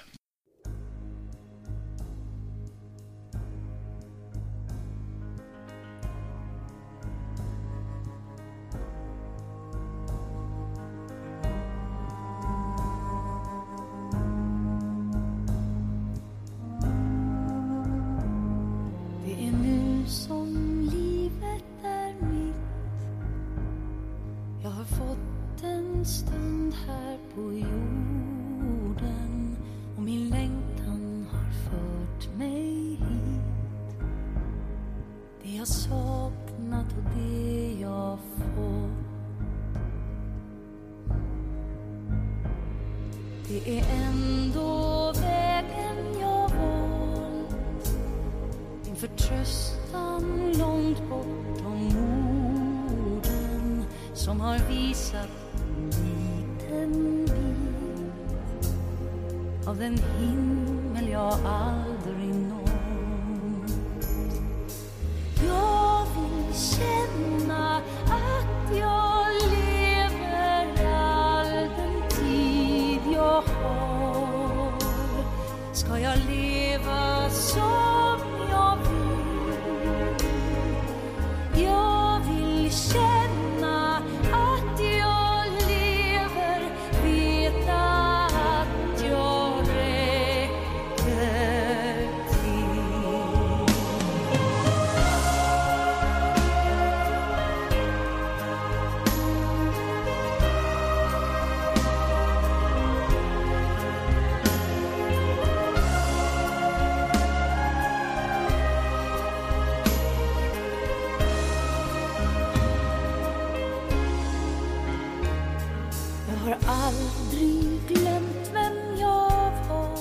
har 116.63 116.75
aldrig 116.75 117.81
glömt 117.89 118.51
vem 118.53 118.99
jag 119.01 119.53
var. 119.69 119.99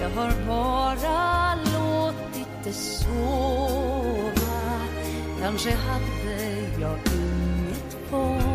Jag 0.00 0.08
har 0.08 0.32
bara 0.46 1.54
låtit 1.54 2.64
det 2.64 2.72
sova. 2.72 4.30
Kanske 5.40 5.70
hade 5.70 6.60
jag 6.80 6.98
inget 7.06 7.96
val 8.10 8.45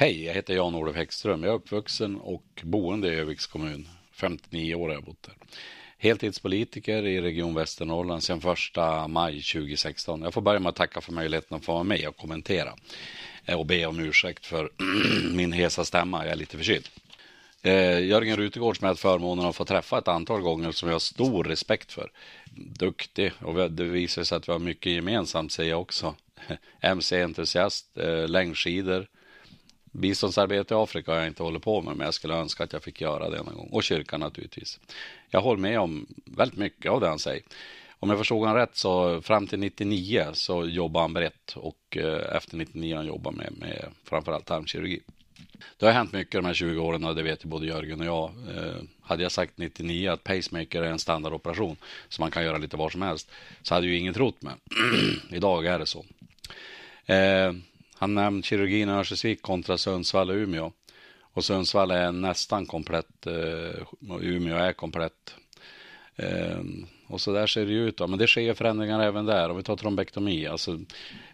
Hej, 0.00 0.24
jag 0.24 0.34
heter 0.34 0.54
Jan-Olof 0.54 0.96
Häggström. 0.96 1.42
Jag 1.42 1.50
är 1.50 1.56
uppvuxen 1.56 2.16
och 2.16 2.60
boende 2.62 3.08
i 3.08 3.16
Öviks 3.16 3.46
kommun. 3.46 3.88
59 4.12 4.74
år 4.74 4.88
har 4.88 4.94
jag 4.94 5.04
bott 5.04 5.22
där. 5.22 5.34
Heltidspolitiker 5.98 7.06
i 7.06 7.20
Region 7.20 7.54
Västernorrland 7.54 8.22
sedan 8.22 8.38
1 8.38 9.10
maj 9.10 9.42
2016. 9.42 10.22
Jag 10.22 10.34
får 10.34 10.40
börja 10.40 10.60
med 10.60 10.70
att 10.70 10.76
tacka 10.76 11.00
för 11.00 11.12
möjligheten 11.12 11.56
att 11.56 11.64
få 11.64 11.72
vara 11.72 11.82
med 11.82 12.08
och 12.08 12.16
kommentera 12.16 12.74
eh, 13.44 13.58
och 13.58 13.66
be 13.66 13.86
om 13.86 14.00
ursäkt 14.00 14.46
för 14.46 14.70
min 15.36 15.52
hesa 15.52 15.84
stämma. 15.84 16.24
Jag 16.24 16.32
är 16.32 16.36
lite 16.36 16.56
förkyld. 16.56 16.88
Eh, 17.62 18.00
Jörgen 18.04 18.36
Rutegård 18.36 18.76
som 18.76 18.84
jag 18.84 18.90
haft 18.90 19.02
förmånen 19.02 19.44
att 19.44 19.56
få 19.56 19.64
träffa 19.64 19.98
ett 19.98 20.08
antal 20.08 20.40
gånger 20.40 20.72
som 20.72 20.88
jag 20.88 20.94
har 20.94 21.00
stor 21.00 21.44
respekt 21.44 21.92
för. 21.92 22.10
Duktig 22.54 23.32
och 23.38 23.70
det 23.70 23.84
visar 23.84 24.24
sig 24.24 24.36
att 24.36 24.48
vi 24.48 24.52
har 24.52 24.58
mycket 24.58 24.92
gemensamt 24.92 25.52
säger 25.52 25.70
jag 25.70 25.80
också. 25.80 26.14
MC-entusiast, 26.80 27.98
eh, 27.98 28.28
längdskidor, 28.28 29.06
Biståndsarbete 29.92 30.74
i 30.74 30.76
Afrika 30.76 31.10
har 31.10 31.18
jag 31.18 31.26
inte 31.26 31.42
hållit 31.42 31.62
på 31.62 31.82
med, 31.82 31.96
men 31.96 32.04
jag 32.04 32.14
skulle 32.14 32.34
önska 32.34 32.64
att 32.64 32.72
jag 32.72 32.82
fick 32.82 33.00
göra 33.00 33.30
det 33.30 33.42
någon 33.42 33.56
gång. 33.56 33.68
Och 33.72 33.82
kyrkan 33.82 34.20
naturligtvis. 34.20 34.80
Jag 35.30 35.40
håller 35.40 35.60
med 35.60 35.80
om 35.80 36.06
väldigt 36.24 36.58
mycket 36.58 36.90
av 36.90 37.00
det 37.00 37.08
han 37.08 37.18
säger. 37.18 37.42
Om 37.98 38.10
jag 38.10 38.18
förstod 38.18 38.38
honom 38.38 38.54
rätt 38.54 38.76
så 38.76 39.22
fram 39.22 39.46
till 39.46 39.58
99 39.58 40.26
så 40.32 40.66
jobbade 40.66 41.04
han 41.04 41.12
brett 41.12 41.56
och 41.56 41.96
eh, 41.96 42.36
efter 42.36 42.56
99 42.56 42.96
han 42.96 43.06
jobbat 43.06 43.34
med, 43.34 43.52
med 43.58 43.84
framförallt 44.04 44.44
tarmkirurgi. 44.44 45.00
Det 45.76 45.86
har 45.86 45.92
hänt 45.92 46.12
mycket 46.12 46.32
de 46.32 46.44
här 46.44 46.54
20 46.54 46.80
åren 46.80 47.04
och 47.04 47.14
det 47.14 47.22
vet 47.22 47.44
ju 47.44 47.48
både 47.48 47.66
Jörgen 47.66 48.00
och 48.00 48.06
jag. 48.06 48.30
Eh, 48.56 48.82
hade 49.02 49.22
jag 49.22 49.32
sagt 49.32 49.58
99 49.58 50.10
att 50.10 50.24
pacemaker 50.24 50.82
är 50.82 50.90
en 50.90 50.98
standardoperation 50.98 51.76
som 52.08 52.22
man 52.22 52.30
kan 52.30 52.44
göra 52.44 52.58
lite 52.58 52.76
var 52.76 52.90
som 52.90 53.02
helst 53.02 53.30
så 53.62 53.74
hade 53.74 53.86
ju 53.86 53.98
ingen 53.98 54.14
trott 54.14 54.42
mig. 54.42 54.54
Idag 55.30 55.66
är 55.66 55.78
det 55.78 55.86
så. 55.86 56.04
Eh, 57.06 57.52
han 58.00 58.14
nämnde 58.14 58.42
kirurgin 58.42 58.88
i 58.88 58.92
Örnsköldsvik 58.92 59.42
kontra 59.42 59.78
Sundsvall 59.78 60.30
och 60.30 60.36
Umeå. 60.36 60.72
Och 61.20 61.44
Sundsvall 61.44 61.90
är 61.90 62.12
nästan 62.12 62.66
komplett 62.66 63.26
eh, 63.26 63.82
och 64.10 64.20
Umeå 64.22 64.56
är 64.56 64.72
komplett. 64.72 65.34
Eh, 66.16 66.58
och 67.06 67.20
så 67.20 67.32
där 67.32 67.46
ser 67.46 67.66
det 67.66 67.72
ut. 67.72 67.96
Då. 67.96 68.06
Men 68.06 68.18
det 68.18 68.26
sker 68.26 68.54
förändringar 68.54 69.00
även 69.00 69.26
där. 69.26 69.50
Om 69.50 69.56
vi 69.56 69.62
tar 69.62 69.76
trombektomi. 69.76 70.46
Alltså, 70.46 70.72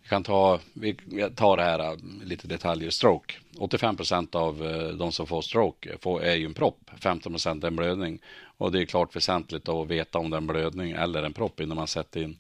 vi 0.03 0.09
kan 0.09 0.23
ta, 0.23 0.61
vi 0.73 0.95
tar 1.37 1.57
det 1.57 1.63
här 1.63 1.79
eh, 1.79 1.97
lite 2.25 2.47
detaljer. 2.47 2.91
Stroke. 2.91 3.35
85 3.59 3.97
procent 3.97 4.35
av 4.35 4.59
de 4.99 5.13
som 5.13 5.27
får 5.27 5.43
stroke 5.43 5.97
får, 6.01 6.23
är 6.23 6.35
ju 6.35 6.45
en 6.45 6.55
propp. 6.55 6.91
15 7.01 7.33
procent 7.33 7.65
är 7.65 7.69
en 7.69 7.77
blödning. 7.77 8.19
Och 8.57 8.73
det 8.73 8.81
är 8.81 8.87
klart 8.87 9.17
väsentligt 9.17 9.69
att 9.69 9.89
veta 9.89 10.19
om 10.19 10.31
det 10.31 10.37
är 10.37 10.41
en 10.41 10.47
blödning 10.47 10.93
eller 10.93 11.23
en 11.23 11.33
propp 11.33 11.61
innan 11.61 11.77
man 11.77 11.87
sätter 11.87 12.23
in 12.23 12.37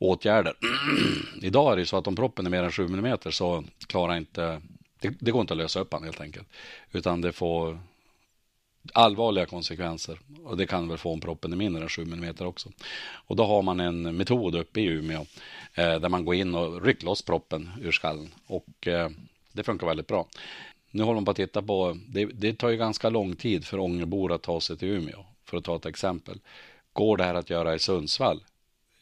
åtgärder. 0.00 0.54
Idag 1.42 1.72
är 1.72 1.76
det 1.76 1.86
så 1.86 1.96
att 1.96 2.06
om 2.06 2.16
proppen 2.16 2.46
är 2.46 2.50
mer 2.50 2.62
än 2.62 2.72
7 2.72 2.84
mm 2.84 3.18
så 3.30 3.64
klarar 3.86 4.16
inte, 4.16 4.60
det, 5.00 5.14
det 5.20 5.30
går 5.30 5.40
inte 5.40 5.54
att 5.54 5.58
lösa 5.58 5.80
upp 5.80 5.92
han 5.92 6.04
helt 6.04 6.20
enkelt. 6.20 6.48
Utan 6.92 7.20
det 7.20 7.32
får 7.32 7.80
allvarliga 8.94 9.46
konsekvenser. 9.46 10.18
Och 10.44 10.56
det 10.56 10.66
kan 10.66 10.88
väl 10.88 10.98
få 10.98 11.12
om 11.12 11.20
proppen 11.20 11.52
är 11.52 11.56
mindre 11.56 11.82
än 11.82 11.88
7 11.88 12.02
mm 12.02 12.34
också. 12.38 12.68
Och 13.12 13.36
då 13.36 13.44
har 13.44 13.62
man 13.62 13.80
en 13.80 14.16
metod 14.16 14.54
uppe 14.54 14.80
i 14.80 14.84
Umeå 14.84 15.26
eh, 15.74 16.00
där 16.00 16.08
man 16.08 16.24
går 16.24 16.34
in 16.34 16.54
och 16.54 16.82
rycker 16.82 17.04
loss 17.04 17.22
proppen 17.22 17.70
ur 17.82 17.92
skallen. 17.92 18.34
Och 18.46 18.88
eh, 18.88 19.10
det 19.52 19.62
funkar 19.62 19.86
väldigt 19.86 20.06
bra. 20.06 20.26
Nu 20.90 21.02
håller 21.02 21.14
man 21.14 21.24
på 21.24 21.30
att 21.30 21.36
titta 21.36 21.62
på, 21.62 21.98
det, 22.08 22.24
det 22.24 22.54
tar 22.54 22.68
ju 22.68 22.76
ganska 22.76 23.10
lång 23.10 23.36
tid 23.36 23.64
för 23.64 23.78
Ångerbor 23.78 24.32
att 24.32 24.42
ta 24.42 24.60
sig 24.60 24.76
till 24.76 24.88
Umeå. 24.88 25.24
För 25.44 25.56
att 25.56 25.64
ta 25.64 25.76
ett 25.76 25.86
exempel. 25.86 26.38
Går 26.92 27.16
det 27.16 27.24
här 27.24 27.34
att 27.34 27.50
göra 27.50 27.74
i 27.74 27.78
Sundsvall? 27.78 28.40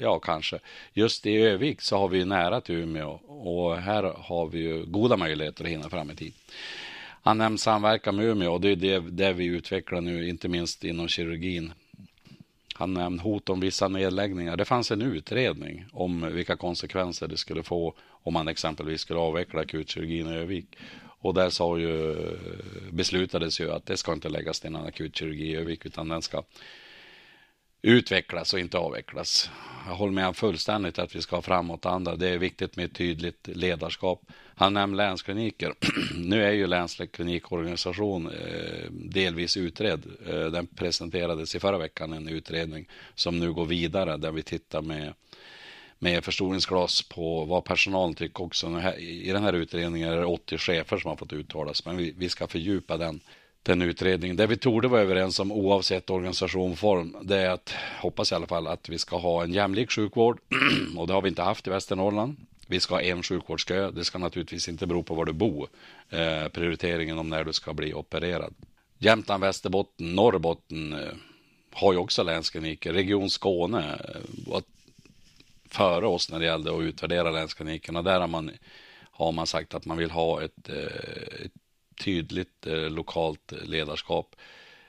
Ja, 0.00 0.18
kanske. 0.18 0.58
Just 0.92 1.26
i 1.26 1.36
Övik 1.36 1.80
så 1.80 1.96
har 1.98 2.08
vi 2.08 2.24
nära 2.24 2.60
till 2.60 2.74
Umeå 2.74 3.10
och 3.26 3.76
här 3.76 4.02
har 4.02 4.46
vi 4.46 4.58
ju 4.58 4.86
goda 4.86 5.16
möjligheter 5.16 5.64
att 5.64 5.70
hinna 5.70 5.90
fram 5.90 6.10
i 6.10 6.14
tid. 6.14 6.32
Han 7.22 7.38
nämnde 7.38 7.58
samverkan 7.58 8.16
med 8.16 8.24
Umeå 8.24 8.52
och 8.52 8.60
det 8.60 8.68
är 8.68 8.76
det, 8.76 8.98
det 8.98 9.32
vi 9.32 9.44
utvecklar 9.44 10.00
nu, 10.00 10.28
inte 10.28 10.48
minst 10.48 10.84
inom 10.84 11.08
kirurgin. 11.08 11.72
Han 12.74 12.94
nämnde 12.94 13.22
hot 13.22 13.48
om 13.48 13.60
vissa 13.60 13.88
nedläggningar. 13.88 14.56
Det 14.56 14.64
fanns 14.64 14.90
en 14.90 15.02
utredning 15.02 15.84
om 15.92 16.32
vilka 16.32 16.56
konsekvenser 16.56 17.28
det 17.28 17.36
skulle 17.36 17.62
få 17.62 17.94
om 18.10 18.32
man 18.32 18.48
exempelvis 18.48 19.00
skulle 19.00 19.20
avveckla 19.20 19.60
akutkirurgin 19.60 20.26
i 20.26 20.36
Övik. 20.36 20.66
Och 21.20 21.34
där 21.34 21.50
sa 21.50 21.78
ju, 21.78 22.16
beslutades 22.90 23.60
ju 23.60 23.72
att 23.72 23.86
det 23.86 23.96
ska 23.96 24.12
inte 24.12 24.28
läggas 24.28 24.60
till 24.60 24.74
en 24.74 24.76
akutkirurgi 24.76 25.50
i 25.50 25.56
Övik 25.56 25.86
utan 25.86 26.08
den 26.08 26.22
ska 26.22 26.42
utvecklas 27.82 28.52
och 28.54 28.60
inte 28.60 28.78
avvecklas. 28.78 29.50
Jag 29.86 29.94
håller 29.94 30.12
med 30.12 30.36
fullständigt 30.36 30.98
att 30.98 31.16
vi 31.16 31.22
ska 31.22 31.36
ha 31.36 31.42
framåtanda. 31.42 32.16
Det 32.16 32.28
är 32.28 32.38
viktigt 32.38 32.76
med 32.76 32.84
ett 32.84 32.94
tydligt 32.94 33.46
ledarskap. 33.46 34.22
Han 34.54 34.74
nämnde 34.74 34.96
länskliniker. 34.96 35.74
nu 36.16 36.44
är 36.44 36.52
ju 36.52 36.66
länsklinikorganisation 36.66 38.26
eh, 38.30 38.90
delvis 38.90 39.56
utredd. 39.56 40.02
Eh, 40.26 40.46
den 40.46 40.66
presenterades 40.66 41.54
i 41.54 41.60
förra 41.60 41.78
veckan 41.78 42.12
en 42.12 42.28
utredning 42.28 42.88
som 43.14 43.38
nu 43.38 43.52
går 43.52 43.66
vidare 43.66 44.16
där 44.16 44.32
vi 44.32 44.42
tittar 44.42 44.82
med 44.82 45.14
med 45.98 46.24
förstoringsglas 46.24 47.02
på 47.02 47.44
vad 47.44 47.64
personalen 47.64 48.14
tycker 48.14 48.42
också. 48.42 48.82
I 48.98 49.30
den 49.32 49.42
här 49.42 49.52
utredningen 49.52 50.12
är 50.12 50.16
det 50.16 50.24
80 50.24 50.58
chefer 50.58 50.98
som 50.98 51.08
har 51.08 51.16
fått 51.16 51.32
uttalas, 51.32 51.84
men 51.84 51.96
vi, 51.96 52.14
vi 52.16 52.28
ska 52.28 52.46
fördjupa 52.46 52.96
den 52.96 53.20
den 53.62 53.82
utredningen. 53.82 54.36
Det 54.36 54.46
vi 54.46 54.56
torde 54.56 54.88
vara 54.88 55.00
överens 55.00 55.40
om 55.40 55.52
oavsett 55.52 56.10
organisation 56.10 56.76
form, 56.76 57.16
det 57.22 57.36
är 57.36 57.50
att, 57.50 57.74
hoppas 58.00 58.32
i 58.32 58.34
alla 58.34 58.46
fall, 58.46 58.66
att 58.66 58.88
vi 58.88 58.98
ska 58.98 59.18
ha 59.18 59.42
en 59.44 59.52
jämlik 59.52 59.90
sjukvård 59.90 60.38
och 60.96 61.06
det 61.06 61.12
har 61.12 61.22
vi 61.22 61.28
inte 61.28 61.42
haft 61.42 61.66
i 61.66 61.70
Västernorrland. 61.70 62.36
Vi 62.66 62.80
ska 62.80 62.94
ha 62.94 63.02
en 63.02 63.22
sjukvårdskö. 63.22 63.90
Det 63.90 64.04
ska 64.04 64.18
naturligtvis 64.18 64.68
inte 64.68 64.86
bero 64.86 65.02
på 65.02 65.14
var 65.14 65.24
du 65.24 65.32
bor. 65.32 65.68
Eh, 66.10 66.48
prioriteringen 66.48 67.18
om 67.18 67.28
när 67.28 67.44
du 67.44 67.52
ska 67.52 67.72
bli 67.72 67.94
opererad. 67.94 68.54
Jämtland, 68.98 69.40
Västerbotten, 69.40 70.14
Norrbotten 70.14 70.92
eh, 70.92 71.12
har 71.72 71.92
ju 71.92 71.98
också 71.98 72.22
länskliniker. 72.22 72.92
Region 72.92 73.30
Skåne 73.30 73.98
eh, 74.08 74.20
var 74.46 74.62
före 75.68 76.06
oss 76.06 76.30
när 76.30 76.38
det 76.38 76.44
gällde 76.44 76.76
att 76.76 76.82
utvärdera 76.82 77.30
länsklinikerna. 77.30 78.02
Där 78.02 78.20
har 78.20 78.28
man, 78.28 78.50
har 79.10 79.32
man 79.32 79.46
sagt 79.46 79.74
att 79.74 79.84
man 79.84 79.96
vill 79.96 80.10
ha 80.10 80.42
ett, 80.42 80.68
eh, 80.68 81.44
ett 81.44 81.52
tydligt 81.98 82.66
eh, 82.66 82.90
lokalt 82.90 83.52
ledarskap. 83.62 84.36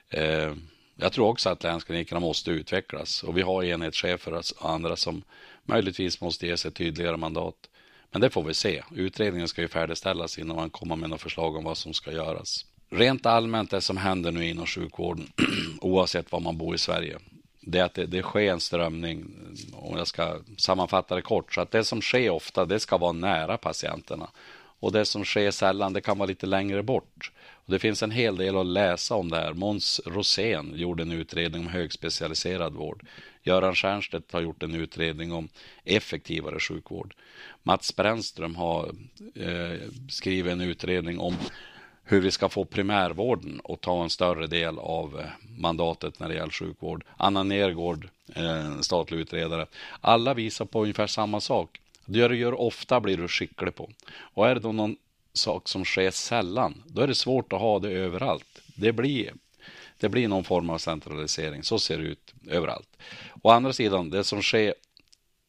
Eh, 0.10 0.54
jag 0.96 1.12
tror 1.14 1.28
också 1.28 1.50
att 1.50 1.64
länsklinikerna 1.64 2.20
måste 2.20 2.52
utvecklas 2.52 3.24
och 3.24 3.38
vi 3.38 3.42
har 3.42 3.64
enhetschefer 3.64 4.34
och 4.34 4.70
andra 4.70 4.96
som 4.96 5.24
möjligtvis 5.64 6.22
måste 6.22 6.48
ges 6.48 6.66
ett 6.66 6.76
tydligare 6.76 7.18
mandat. 7.18 7.70
Men 8.12 8.22
det 8.22 8.30
får 8.30 8.44
vi 8.44 8.54
se. 8.54 8.84
Utredningen 8.96 9.48
ska 9.48 9.62
ju 9.62 9.68
färdigställas 9.68 10.40
innan 10.40 10.56
man 10.56 10.70
kommer 10.70 10.96
med 10.96 11.10
några 11.10 11.20
förslag 11.20 11.56
om 11.56 11.64
vad 11.64 11.78
som 11.78 11.94
ska 11.94 12.12
göras. 12.12 12.66
Rent 12.90 13.26
allmänt 13.26 13.72
det 13.72 13.82
som 13.82 13.98
händer 13.98 14.32
nu 14.32 14.48
inom 14.48 14.66
sjukvården, 14.66 15.32
oavsett 15.82 16.32
var 16.32 16.40
man 16.40 16.58
bor 16.58 16.76
i 16.76 16.78
Sverige, 16.78 17.20
det 17.62 17.80
är 17.80 17.84
att 17.84 17.94
det, 17.94 18.06
det 18.06 18.22
sker 18.22 18.52
en 18.52 18.60
strömning, 18.60 19.26
om 19.74 19.98
jag 19.98 20.08
ska 20.08 20.40
sammanfatta 20.58 21.16
det 21.16 21.22
kort, 21.22 21.54
så 21.54 21.62
att 21.62 21.72
det 21.72 21.84
som 21.84 22.02
sker 22.02 22.30
ofta, 22.30 22.66
det 22.66 22.80
ska 22.80 22.98
vara 22.98 23.12
nära 23.12 23.58
patienterna. 23.58 24.30
Och 24.80 24.92
det 24.92 25.06
som 25.06 25.26
sker 25.26 25.52
sällan, 25.52 25.94
det 25.94 26.02
kan 26.02 26.18
vara 26.18 26.28
lite 26.28 26.46
längre 26.46 26.84
bort. 26.84 27.32
Och 27.66 27.72
det 27.72 27.80
finns 27.80 28.04
en 28.04 28.12
hel 28.12 28.36
del 28.36 28.58
att 28.58 28.66
läsa 28.66 29.16
om 29.16 29.30
det 29.30 29.38
här. 29.38 29.54
Måns 29.54 30.02
Rosén 30.06 30.74
gjorde 30.76 31.04
en 31.04 31.12
utredning 31.12 31.62
om 31.62 31.68
högspecialiserad 31.68 32.74
vård. 32.74 33.06
Göran 33.44 33.76
Stiernstedt 33.76 34.32
har 34.32 34.42
gjort 34.42 34.64
en 34.64 34.76
utredning 34.76 35.32
om 35.32 35.50
effektivare 35.84 36.60
sjukvård. 36.60 37.16
Mats 37.64 37.96
Brännström 37.96 38.56
har 38.56 38.96
eh, 39.36 39.80
skrivit 40.10 40.52
en 40.52 40.62
utredning 40.62 41.20
om 41.20 41.36
hur 42.04 42.22
vi 42.22 42.32
ska 42.32 42.50
få 42.50 42.66
primärvården 42.66 43.62
att 43.64 43.82
ta 43.82 44.04
en 44.04 44.10
större 44.10 44.48
del 44.48 44.80
av 44.80 45.20
eh, 45.20 45.26
mandatet 45.58 46.20
när 46.20 46.30
det 46.30 46.36
gäller 46.36 46.52
sjukvård. 46.52 47.04
Anna 47.18 47.44
Nergård, 47.44 48.10
eh, 48.36 48.80
statlig 48.80 49.18
utredare. 49.20 49.66
Alla 50.02 50.34
visar 50.34 50.66
på 50.66 50.82
ungefär 50.82 51.08
samma 51.08 51.40
sak. 51.40 51.80
Det 52.12 52.28
du 52.28 52.38
gör 52.38 52.60
ofta 52.60 53.00
blir 53.00 53.18
du 53.18 53.28
skicklig 53.28 53.76
på. 53.76 53.90
Och 54.34 54.48
är 54.48 54.56
det 54.56 54.62
då 54.62 54.72
någon 54.72 54.96
sak 55.34 55.68
som 55.68 55.86
sker 55.86 56.12
sällan, 56.12 56.84
då 56.88 57.02
är 57.02 57.08
det 57.08 57.16
svårt 57.16 57.54
att 57.54 57.60
ha 57.60 57.80
det 57.80 57.92
överallt. 57.92 58.62
Det 58.76 58.92
blir, 58.92 59.34
det 60.00 60.10
blir 60.10 60.28
någon 60.28 60.44
form 60.44 60.70
av 60.70 60.78
centralisering. 60.78 61.64
Så 61.64 61.80
ser 61.80 61.98
det 61.98 62.04
ut 62.04 62.34
överallt. 62.48 62.98
Å 63.42 63.50
andra 63.50 63.74
sidan, 63.74 64.10
det 64.10 64.24
som 64.24 64.42
sker, 64.42 64.74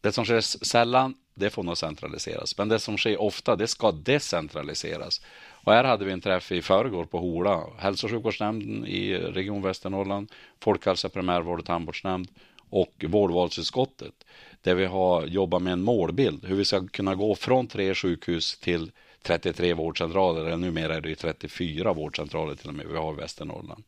det 0.00 0.12
som 0.12 0.24
sker 0.24 0.40
sällan, 0.40 1.14
det 1.34 1.50
får 1.50 1.62
nog 1.62 1.78
centraliseras. 1.78 2.58
Men 2.58 2.68
det 2.68 2.78
som 2.78 2.96
sker 2.96 3.20
ofta, 3.20 3.56
det 3.56 3.66
ska 3.66 3.92
decentraliseras. 3.92 5.20
Och 5.64 5.72
här 5.72 5.84
hade 5.84 6.04
vi 6.04 6.12
en 6.12 6.20
träff 6.20 6.52
i 6.52 6.62
förrgår 6.62 7.04
på 7.04 7.18
Hola. 7.18 7.66
Hälso 7.78 8.06
och 8.06 8.10
sjukvårdsnämnden 8.10 8.86
i 8.86 9.14
Region 9.14 9.62
Västernorrland, 9.62 10.32
Folkhälsa, 10.60 11.08
primärvård 11.08 11.58
och 11.58 11.66
tandvårdsnämnd 11.66 12.28
och 12.70 13.04
vårdvalsutskottet 13.08 14.14
där 14.62 14.74
vi 14.74 14.86
har 14.86 15.26
jobbat 15.26 15.62
med 15.62 15.72
en 15.72 15.82
målbild 15.82 16.44
hur 16.44 16.56
vi 16.56 16.64
ska 16.64 16.86
kunna 16.86 17.14
gå 17.14 17.34
från 17.34 17.66
tre 17.66 17.94
sjukhus 17.94 18.58
till 18.58 18.90
33 19.22 19.74
vårdcentraler, 19.74 20.44
eller 20.44 20.56
numera 20.56 20.94
är 20.94 21.00
det 21.00 21.14
34 21.14 21.92
vårdcentraler 21.92 22.54
till 22.54 22.68
och 22.68 22.74
med 22.74 22.86
vi 22.86 22.96
har 22.96 23.12
i 23.12 23.16
Västernorrland. 23.16 23.84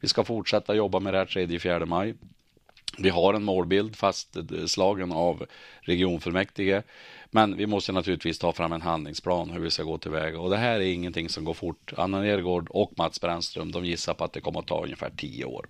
Vi 0.00 0.08
ska 0.08 0.24
fortsätta 0.24 0.74
jobba 0.74 1.00
med 1.00 1.14
det 1.14 1.18
här 1.18 1.26
3-4 1.26 1.86
maj. 1.86 2.14
Vi 2.98 3.08
har 3.08 3.34
en 3.34 3.44
målbild 3.44 3.96
fastslagen 3.96 5.12
av 5.12 5.46
regionfullmäktige. 5.80 6.82
Men 7.30 7.56
vi 7.56 7.66
måste 7.66 7.92
naturligtvis 7.92 8.38
ta 8.38 8.52
fram 8.52 8.72
en 8.72 8.82
handlingsplan 8.82 9.50
hur 9.50 9.60
vi 9.60 9.70
ska 9.70 9.82
gå 9.82 9.98
tillväga. 9.98 10.40
Och 10.40 10.50
det 10.50 10.56
här 10.56 10.74
är 10.74 10.92
ingenting 10.92 11.28
som 11.28 11.44
går 11.44 11.54
fort. 11.54 11.92
Anna 11.96 12.20
Nergård 12.20 12.68
och 12.70 12.92
Mats 12.96 13.20
Brännström, 13.20 13.72
de 13.72 13.84
gissar 13.84 14.14
på 14.14 14.24
att 14.24 14.32
det 14.32 14.40
kommer 14.40 14.60
att 14.60 14.66
ta 14.66 14.82
ungefär 14.84 15.10
tio 15.16 15.44
år. 15.44 15.66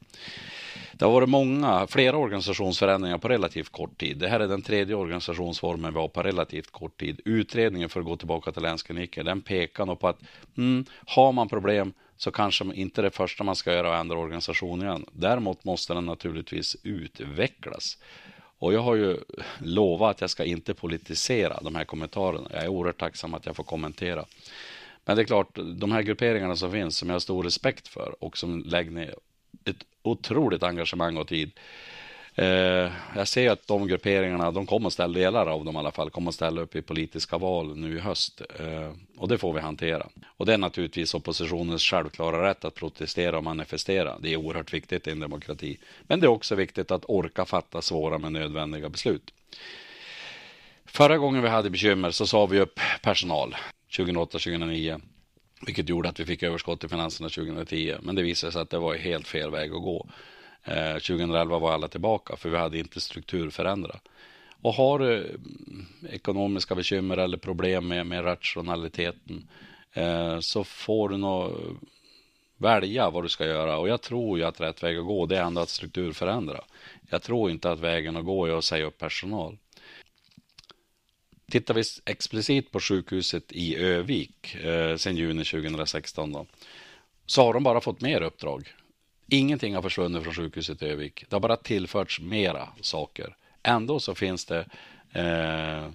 Det 0.93 1.05
har 1.05 1.13
varit 1.13 1.29
många, 1.29 1.87
flera 1.87 2.17
organisationsförändringar 2.17 3.19
på 3.19 3.29
relativt 3.29 3.73
kort 3.73 4.01
tid. 4.01 4.19
Det 4.19 4.29
här 4.29 4.41
är 4.41 4.49
den 4.49 4.63
tredje 4.63 4.95
organisationsformen 4.95 5.95
vi 5.95 6.01
har 6.01 6.09
på 6.09 6.23
relativt 6.23 6.71
kort 6.71 7.01
tid. 7.01 7.21
Utredningen 7.25 7.89
för 7.89 8.01
att 8.01 8.07
gå 8.07 8.17
tillbaka 8.17 8.53
till 8.53 8.63
länskliniker, 8.63 9.25
den 9.25 9.41
pekar 9.41 9.87
nog 9.87 10.01
på 10.01 10.09
att 10.09 10.21
mm, 10.57 10.85
har 11.07 11.33
man 11.33 11.49
problem 11.49 11.93
så 12.17 12.31
kanske 12.31 12.65
inte 12.75 13.03
det 13.03 13.11
första 13.11 13.45
man 13.45 13.57
ska 13.57 13.73
göra 13.73 13.89
är 13.89 13.93
att 13.93 14.01
ändra 14.01 14.19
organisationen. 14.19 15.07
Däremot 15.13 15.65
måste 15.65 15.95
den 15.95 16.07
naturligtvis 16.07 16.77
utvecklas. 16.83 17.99
Och 18.59 18.73
jag 18.73 18.81
har 18.81 18.95
ju 18.95 19.17
lovat 19.59 20.11
att 20.11 20.21
jag 20.21 20.31
ska 20.31 20.45
inte 20.45 20.75
politisera 20.75 21.61
de 21.63 21.75
här 21.75 21.85
kommentarerna. 21.85 22.51
Jag 22.53 22.63
är 22.63 22.69
oerhört 22.69 23.01
tacksam 23.01 23.35
att 23.35 23.47
jag 23.47 23.57
får 23.57 23.65
kommentera. 23.65 24.25
Men 25.05 25.17
det 25.17 25.23
är 25.23 25.25
klart, 25.25 25.59
de 25.77 25.93
här 25.93 26.03
grupperingarna 26.03 26.57
som 26.57 26.73
finns, 26.73 26.97
som 26.97 27.09
jag 27.09 27.15
har 27.15 27.21
stor 27.21 27.45
respekt 27.45 27.89
för 27.89 28.25
och 28.25 28.39
som 28.39 28.63
lägger 28.67 28.91
ner 28.91 29.15
ett 29.65 29.85
otroligt 30.03 30.63
engagemang 30.63 31.17
och 31.17 31.29
tid. 31.29 31.51
Eh, 32.35 32.91
jag 33.17 33.29
ser 33.29 33.51
att 33.51 33.67
de 33.67 33.87
grupperingarna, 33.87 34.51
de 34.51 34.67
kommer 34.67 34.87
att 34.87 34.93
ställa, 34.93 35.19
delar 35.19 35.47
av 35.47 35.65
dem 35.65 35.77
i 35.77 35.79
alla 35.79 35.91
fall, 35.91 36.11
kommer 36.11 36.29
att 36.29 36.35
ställa 36.35 36.61
upp 36.61 36.77
i 36.77 36.83
politiska 36.83 37.39
val 37.39 37.77
nu 37.77 37.97
i 37.97 38.01
höst. 38.01 38.43
Eh, 38.59 38.93
och 39.17 39.29
det 39.29 39.39
får 39.39 39.53
vi 39.53 39.61
hantera. 39.61 40.07
Och 40.27 40.47
det 40.47 40.55
är 40.55 40.59
naturligtvis 40.59 41.15
oppositionens 41.15 41.83
självklara 41.83 42.49
rätt 42.49 42.65
att 42.65 42.75
protestera 42.75 43.37
och 43.37 43.45
manifestera. 43.45 44.19
Det 44.19 44.33
är 44.33 44.37
oerhört 44.37 44.75
viktigt 44.75 45.07
i 45.07 45.11
en 45.11 45.21
demokrati. 45.21 45.79
Men 46.03 46.21
det 46.21 46.27
är 46.27 46.31
också 46.31 46.55
viktigt 46.55 46.91
att 46.91 47.05
orka 47.09 47.45
fatta 47.45 47.83
svåra 47.83 48.19
men 48.19 48.33
nödvändiga 48.33 48.89
beslut. 48.89 49.35
Förra 50.85 51.19
gången 51.19 51.43
vi 51.43 51.49
hade 51.49 51.71
bekymmer 51.71 52.11
så 52.11 52.27
sa 52.27 52.47
vi 52.47 52.61
upp 52.61 52.81
personal 53.03 53.57
2008-2009. 53.91 55.01
Vilket 55.67 55.89
gjorde 55.89 56.09
att 56.09 56.21
vi 56.21 56.25
fick 56.25 56.43
överskott 56.43 56.85
i 56.85 56.89
finanserna 56.89 57.29
2010. 57.29 57.97
Men 58.03 58.15
det 58.15 58.23
visade 58.23 58.53
sig 58.53 58.63
att 58.63 58.71
det 58.71 58.79
var 58.79 58.95
helt 58.95 59.29
fel 59.29 59.51
väg 59.51 59.73
att 59.73 59.83
gå. 59.83 60.07
Eh, 60.65 60.93
2011 60.93 61.59
var 61.59 61.73
alla 61.73 61.89
tillbaka 61.89 62.37
för 62.37 62.49
vi 62.49 62.57
hade 62.57 62.79
inte 62.79 63.01
strukturförändrat. 63.01 64.09
Och 64.63 64.75
har 64.75 64.99
du 64.99 65.17
eh, 65.17 66.15
ekonomiska 66.15 66.75
bekymmer 66.75 67.17
eller 67.17 67.37
problem 67.37 67.89
med, 67.89 68.07
med 68.07 68.25
rationaliteten 68.25 69.49
eh, 69.93 70.39
så 70.41 70.65
får 70.65 71.09
du 71.09 71.17
nog 71.17 71.53
välja 72.57 73.11
vad 73.11 73.25
du 73.25 73.29
ska 73.29 73.47
göra. 73.47 73.79
Och 73.79 73.89
jag 73.89 74.03
tror 74.03 74.39
ju 74.39 74.45
att 74.45 74.61
rätt 74.61 74.83
väg 74.83 74.99
att 74.99 75.07
gå 75.07 75.27
det 75.27 75.39
är 75.39 75.43
ändå 75.43 75.61
att 75.61 75.69
strukturförändra. 75.69 76.61
Jag 77.11 77.23
tror 77.23 77.51
inte 77.51 77.71
att 77.71 77.81
vägen 77.81 78.17
att 78.17 78.25
gå 78.25 78.47
är 78.47 78.59
att 78.59 78.65
säga 78.65 78.85
upp 78.85 78.99
personal. 78.99 79.59
Tittar 81.53 81.75
vi 81.75 81.83
explicit 82.05 82.71
på 82.71 82.81
sjukhuset 82.81 83.53
i 83.53 83.77
Övik 83.77 84.55
eh, 84.55 84.97
sedan 84.97 85.17
juni 85.17 85.45
2016 85.45 86.33
då, 86.33 86.47
så 87.27 87.43
har 87.43 87.55
de 87.55 87.63
bara 87.63 87.81
fått 87.81 88.01
mer 88.01 88.23
uppdrag. 88.23 88.73
Ingenting 89.29 89.75
har 89.75 89.83
försvunnit 89.83 90.23
från 90.23 90.35
sjukhuset 90.35 90.83
i 90.83 90.87
Övik. 90.87 91.25
Det 91.29 91.37
har 91.37 91.41
bara 91.41 91.57
tillförts 91.57 92.21
mera 92.21 92.69
saker. 92.81 93.37
Ändå 93.63 94.01
så 94.01 94.15
finns 94.15 94.45
det 94.45 94.67
eh, 95.13 95.91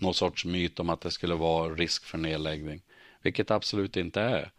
någon 0.00 0.14
sorts 0.14 0.44
myt 0.44 0.80
om 0.80 0.90
att 0.90 1.00
det 1.00 1.10
skulle 1.10 1.34
vara 1.34 1.74
risk 1.74 2.04
för 2.04 2.18
nedläggning, 2.18 2.82
vilket 3.22 3.50
absolut 3.50 3.96
inte 3.96 4.20
är. 4.20 4.50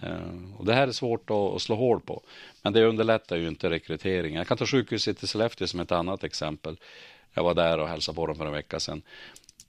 Eh, 0.00 0.56
och 0.56 0.64
det 0.64 0.74
här 0.74 0.88
är 0.88 0.92
svårt 0.92 1.30
att, 1.30 1.36
att, 1.36 1.62
slå 1.62 1.76
hål 1.76 2.00
på, 2.00 2.22
men 2.62 2.72
det 2.72 2.84
underlättar 2.84 3.36
ju 3.36 3.48
inte 3.48 3.70
rekryteringen. 3.70 4.38
Jag 4.38 4.48
kan 4.48 4.58
ta 4.58 4.66
sjukhuset 4.66 5.22
i 5.22 5.26
Sollefteå 5.26 5.66
som 5.66 5.80
ett 5.80 5.92
annat 5.92 6.24
exempel. 6.24 6.76
Jag 7.34 7.44
var 7.44 7.54
där 7.54 7.78
och 7.78 7.88
hälsade 7.88 8.16
på 8.16 8.26
dem 8.26 8.36
för 8.36 8.46
en 8.46 8.52
vecka 8.52 8.80
sedan. 8.80 9.02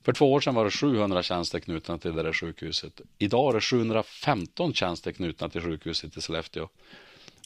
För 0.03 0.13
två 0.13 0.33
år 0.33 0.39
sedan 0.39 0.55
var 0.55 0.65
det 0.65 0.71
700 0.71 1.23
tjänster 1.23 1.59
knutna 1.59 1.97
till 1.97 2.15
det 2.15 2.23
där 2.23 2.33
sjukhuset. 2.33 3.01
Idag 3.17 3.49
är 3.49 3.53
det 3.53 3.61
715 3.61 4.73
tjänster 4.73 5.11
knutna 5.11 5.49
till 5.49 5.61
sjukhuset 5.61 6.17
i 6.17 6.21
Sollefteå. 6.21 6.67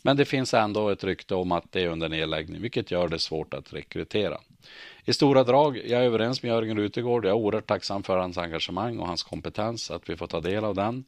Men 0.03 0.17
det 0.17 0.25
finns 0.25 0.53
ändå 0.53 0.89
ett 0.89 1.03
rykte 1.03 1.35
om 1.35 1.51
att 1.51 1.71
det 1.71 1.81
är 1.81 1.87
under 1.87 2.09
nedläggning, 2.09 2.61
vilket 2.61 2.91
gör 2.91 3.07
det 3.07 3.19
svårt 3.19 3.53
att 3.53 3.73
rekrytera. 3.73 4.37
I 5.05 5.13
stora 5.13 5.43
drag, 5.43 5.77
jag 5.77 6.01
är 6.01 6.05
överens 6.05 6.43
med 6.43 6.49
Jörgen 6.49 6.77
Rutegård. 6.77 7.25
Jag 7.25 7.29
är 7.29 7.35
oerhört 7.35 7.67
tacksam 7.67 8.03
för 8.03 8.17
hans 8.17 8.37
engagemang 8.37 8.99
och 8.99 9.07
hans 9.07 9.23
kompetens, 9.23 9.91
att 9.91 10.09
vi 10.09 10.15
får 10.15 10.27
ta 10.27 10.41
del 10.41 10.63
av 10.63 10.75
den. 10.75 11.05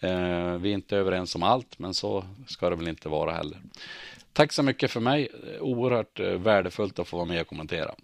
Eh, 0.00 0.58
vi 0.58 0.70
är 0.70 0.74
inte 0.74 0.96
överens 0.96 1.34
om 1.34 1.42
allt, 1.42 1.78
men 1.78 1.94
så 1.94 2.24
ska 2.46 2.70
det 2.70 2.76
väl 2.76 2.88
inte 2.88 3.08
vara 3.08 3.32
heller. 3.32 3.58
Tack 4.32 4.52
så 4.52 4.62
mycket 4.62 4.90
för 4.90 5.00
mig. 5.00 5.28
Oerhört 5.60 6.20
eh, 6.20 6.26
värdefullt 6.26 6.98
att 6.98 7.08
få 7.08 7.16
vara 7.16 7.26
med 7.26 7.40
och 7.40 7.46
kommentera. 7.46 7.94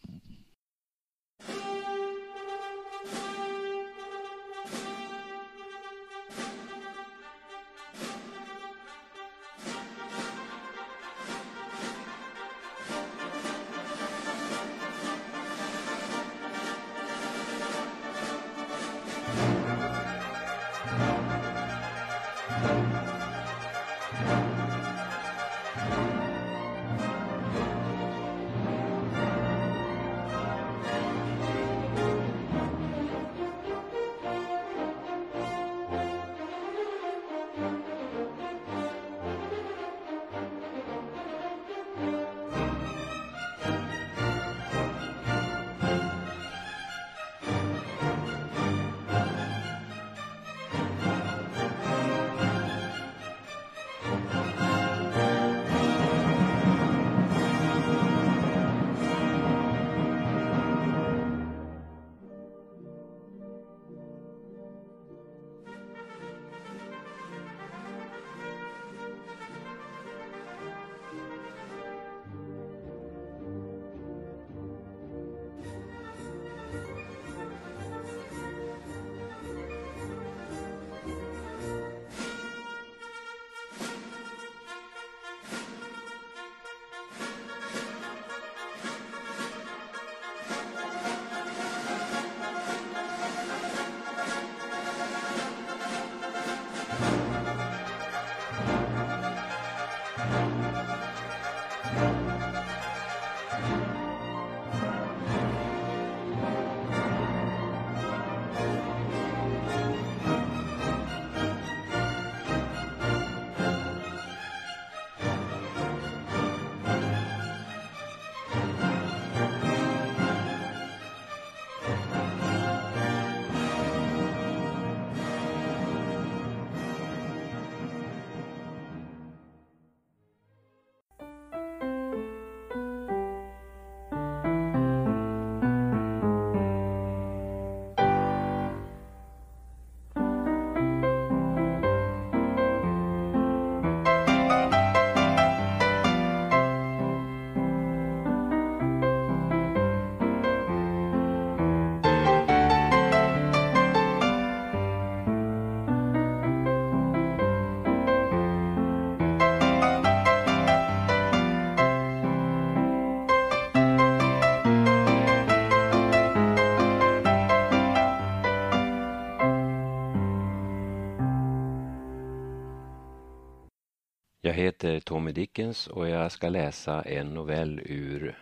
Heter 174.58 175.00
Tommy 175.00 175.32
Dickens 175.32 175.86
och 175.86 176.08
jag 176.08 176.32
ska 176.32 176.48
läsa 176.48 177.02
en 177.02 177.34
novell 177.34 177.80
ur 177.84 178.38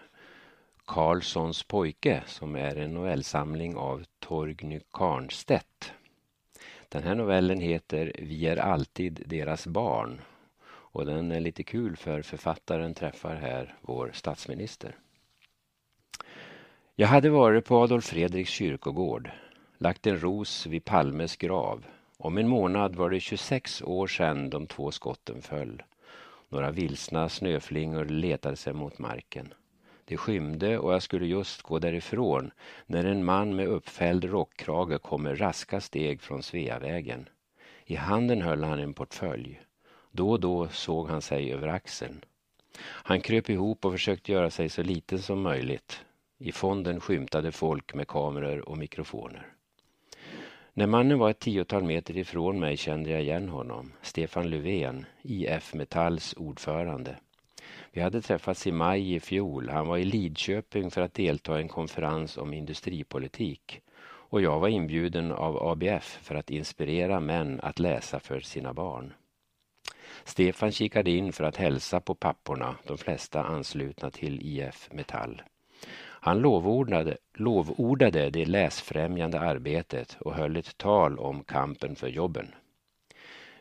Karlssons 0.84 1.62
pojke 1.62 2.22
som 2.26 2.56
är 2.56 2.76
en 2.76 2.94
novellsamling 2.94 3.76
av 3.76 4.04
Torgny 4.18 4.80
Karnstedt. 4.92 5.92
Den 6.88 7.02
här 7.02 7.14
novellen 7.14 7.60
heter 7.60 8.12
Vi 8.18 8.46
är 8.46 8.56
alltid 8.56 9.22
deras 9.26 9.66
barn 9.66 10.20
och 10.68 11.06
den 11.06 11.32
är 11.32 11.40
lite 11.40 11.62
kul 11.62 11.96
för 11.96 12.22
författaren 12.22 12.94
träffar 12.94 13.34
här 13.34 13.74
vår 13.80 14.10
statsminister. 14.14 14.96
Jag 16.94 17.08
hade 17.08 17.30
varit 17.30 17.64
på 17.64 17.76
Adolf 17.76 18.04
Fredriks 18.04 18.50
kyrkogård, 18.50 19.30
lagt 19.78 20.06
en 20.06 20.20
ros 20.20 20.66
vid 20.66 20.84
Palmes 20.84 21.36
grav. 21.36 21.86
Om 22.18 22.38
en 22.38 22.48
månad 22.48 22.96
var 22.96 23.10
det 23.10 23.20
26 23.20 23.82
år 23.82 24.06
sedan 24.06 24.50
de 24.50 24.66
två 24.66 24.90
skotten 24.90 25.42
föll. 25.42 25.82
Några 26.48 26.70
vilsna 26.70 27.28
snöflingor 27.28 28.04
letade 28.04 28.56
sig 28.56 28.72
mot 28.72 28.98
marken. 28.98 29.54
Det 30.04 30.16
skymde 30.16 30.78
och 30.78 30.92
jag 30.92 31.02
skulle 31.02 31.26
just 31.26 31.62
gå 31.62 31.78
därifrån 31.78 32.50
när 32.86 33.04
en 33.04 33.24
man 33.24 33.56
med 33.56 33.68
uppfälld 33.68 34.24
rockkrage 34.24 35.02
kom 35.02 35.22
med 35.22 35.40
raska 35.40 35.80
steg 35.80 36.22
från 36.22 36.42
Sveavägen. 36.42 37.28
I 37.84 37.94
handen 37.94 38.42
höll 38.42 38.64
han 38.64 38.78
en 38.78 38.94
portfölj. 38.94 39.60
Då 40.10 40.30
och 40.30 40.40
då 40.40 40.68
såg 40.68 41.08
han 41.08 41.22
sig 41.22 41.52
över 41.52 41.68
axeln. 41.68 42.24
Han 42.80 43.20
kröp 43.20 43.50
ihop 43.50 43.84
och 43.84 43.92
försökte 43.92 44.32
göra 44.32 44.50
sig 44.50 44.68
så 44.68 44.82
liten 44.82 45.18
som 45.18 45.40
möjligt. 45.40 46.04
I 46.38 46.52
fonden 46.52 47.00
skymtade 47.00 47.52
folk 47.52 47.94
med 47.94 48.08
kameror 48.08 48.68
och 48.68 48.78
mikrofoner. 48.78 49.55
När 50.78 50.86
mannen 50.86 51.18
var 51.18 51.30
ett 51.30 51.38
tiotal 51.38 51.84
meter 51.84 52.16
ifrån 52.16 52.60
mig 52.60 52.76
kände 52.76 53.10
jag 53.10 53.22
igen 53.22 53.48
honom. 53.48 53.92
Stefan 54.02 54.50
Löfven, 54.50 55.06
IF 55.22 55.74
Metalls 55.74 56.34
ordförande. 56.36 57.16
Vi 57.92 58.00
hade 58.00 58.22
träffats 58.22 58.66
i 58.66 58.72
maj 58.72 59.14
i 59.14 59.20
fjol. 59.20 59.68
Han 59.68 59.86
var 59.86 59.98
i 59.98 60.04
Lidköping 60.04 60.90
för 60.90 61.00
att 61.00 61.14
delta 61.14 61.58
i 61.58 61.62
en 61.62 61.68
konferens 61.68 62.36
om 62.38 62.54
industripolitik. 62.54 63.80
Och 64.04 64.40
jag 64.40 64.60
var 64.60 64.68
inbjuden 64.68 65.32
av 65.32 65.68
ABF 65.68 66.18
för 66.22 66.34
att 66.34 66.50
inspirera 66.50 67.20
män 67.20 67.60
att 67.62 67.78
läsa 67.78 68.20
för 68.20 68.40
sina 68.40 68.72
barn. 68.74 69.12
Stefan 70.24 70.72
kikade 70.72 71.10
in 71.10 71.32
för 71.32 71.44
att 71.44 71.56
hälsa 71.56 72.00
på 72.00 72.14
papporna, 72.14 72.76
de 72.86 72.98
flesta 72.98 73.44
anslutna 73.44 74.10
till 74.10 74.40
IF 74.42 74.88
Metall. 74.92 75.42
Han 76.26 76.38
lovordade, 76.38 77.16
lovordade 77.34 78.30
det 78.30 78.44
läsfrämjande 78.44 79.40
arbetet 79.40 80.16
och 80.20 80.34
höll 80.34 80.56
ett 80.56 80.78
tal 80.78 81.18
om 81.18 81.44
kampen 81.44 81.96
för 81.96 82.08
jobben. 82.08 82.54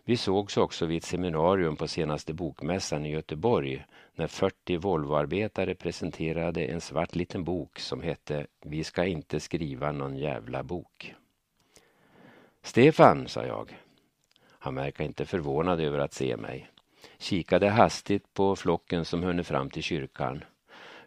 Vi 0.03 0.17
sågs 0.17 0.57
också 0.57 0.85
vid 0.85 0.97
ett 0.97 1.03
seminarium 1.03 1.75
på 1.75 1.87
senaste 1.87 2.33
bokmässan 2.33 3.05
i 3.05 3.11
Göteborg 3.11 3.85
när 4.15 4.27
40 4.27 4.77
Volvoarbetare 4.77 5.75
presenterade 5.75 6.65
en 6.65 6.81
svart 6.81 7.15
liten 7.15 7.43
bok 7.43 7.79
som 7.79 8.01
hette 8.01 8.47
Vi 8.61 8.83
ska 8.83 9.05
inte 9.05 9.39
skriva 9.39 9.91
någon 9.91 10.17
jävla 10.17 10.63
bok. 10.63 11.15
Stefan, 12.61 13.27
sa 13.27 13.45
jag. 13.45 13.79
Han 14.49 14.75
verkade 14.75 15.07
inte 15.07 15.25
förvånad 15.25 15.79
över 15.79 15.99
att 15.99 16.13
se 16.13 16.37
mig. 16.37 16.69
Kikade 17.17 17.69
hastigt 17.69 18.33
på 18.33 18.55
flocken 18.55 19.05
som 19.05 19.23
hunnit 19.23 19.47
fram 19.47 19.69
till 19.69 19.83
kyrkan. 19.83 20.43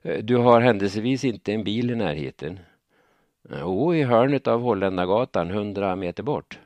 Eh, 0.03 0.25
du 0.25 0.37
har 0.37 0.61
händelsevis 0.61 1.25
inte 1.25 1.53
en 1.53 1.65
bil 1.65 1.91
i 1.91 1.95
närheten? 1.95 2.59
Eh, 3.51 3.59
jo, 3.61 3.95
i 3.95 4.03
hörnet 4.03 4.47
av 4.47 4.61
Holländargatan, 4.61 5.51
hundra 5.51 5.97
meter 5.97 6.23
bort. 6.23 6.59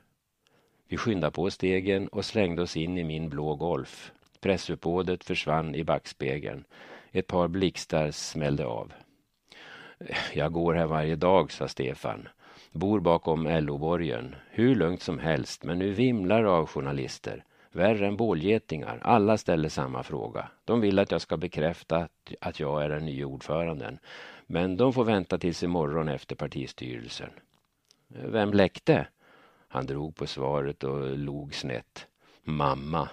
Vi 0.89 0.97
skyndade 0.97 1.31
på 1.31 1.51
stegen 1.51 2.09
och 2.09 2.25
slängde 2.25 2.63
oss 2.63 2.77
in 2.77 2.99
i 2.99 3.05
min 3.05 3.29
blå 3.29 3.55
Golf. 3.55 4.13
Pressuppbådet 4.41 5.25
försvann 5.25 5.75
i 5.75 5.85
backspegeln. 5.85 6.65
Ett 7.13 7.27
par 7.27 7.49
blixtar 7.49 8.11
smällde 8.11 8.67
av. 8.67 8.93
Eh, 9.99 10.17
jag 10.35 10.53
går 10.53 10.75
här 10.75 10.87
varje 10.87 11.17
dag, 11.17 11.53
sa 11.53 11.69
Stefan. 11.69 12.29
Bor 12.73 13.01
bakom 13.01 13.47
LO-borgen. 13.47 14.35
Hur 14.51 14.75
lugnt 14.75 15.03
som 15.03 15.19
helst, 15.19 15.65
men 15.65 15.79
nu 15.79 15.93
vimlar 15.93 16.45
av 16.45 16.67
journalister. 16.67 17.45
Värre 17.73 18.07
än 18.07 18.17
bålgetingar. 18.17 18.99
Alla 19.03 19.39
ställer 19.39 19.69
samma 19.69 20.03
fråga. 20.03 20.49
De 20.65 20.81
vill 20.81 20.99
att 20.99 21.11
jag 21.11 21.21
ska 21.21 21.37
bekräfta 21.37 22.09
att 22.41 22.61
jag 22.61 22.85
är 22.85 22.89
den 22.89 23.05
nya 23.05 23.27
ordföranden. 23.27 23.99
Men 24.47 24.77
de 24.77 24.93
får 24.93 25.05
vänta 25.05 25.39
tills 25.39 25.63
imorgon 25.63 26.09
efter 26.09 26.37
partistyrelsen. 26.37 27.31
Vem 28.09 28.53
läckte? 28.53 29.07
Han 29.69 29.87
drog 29.87 30.17
på 30.17 30.27
svaret 30.27 30.85
och 30.85 31.19
log 31.19 31.55
snett. 31.55 32.07
Mamma. 32.45 33.09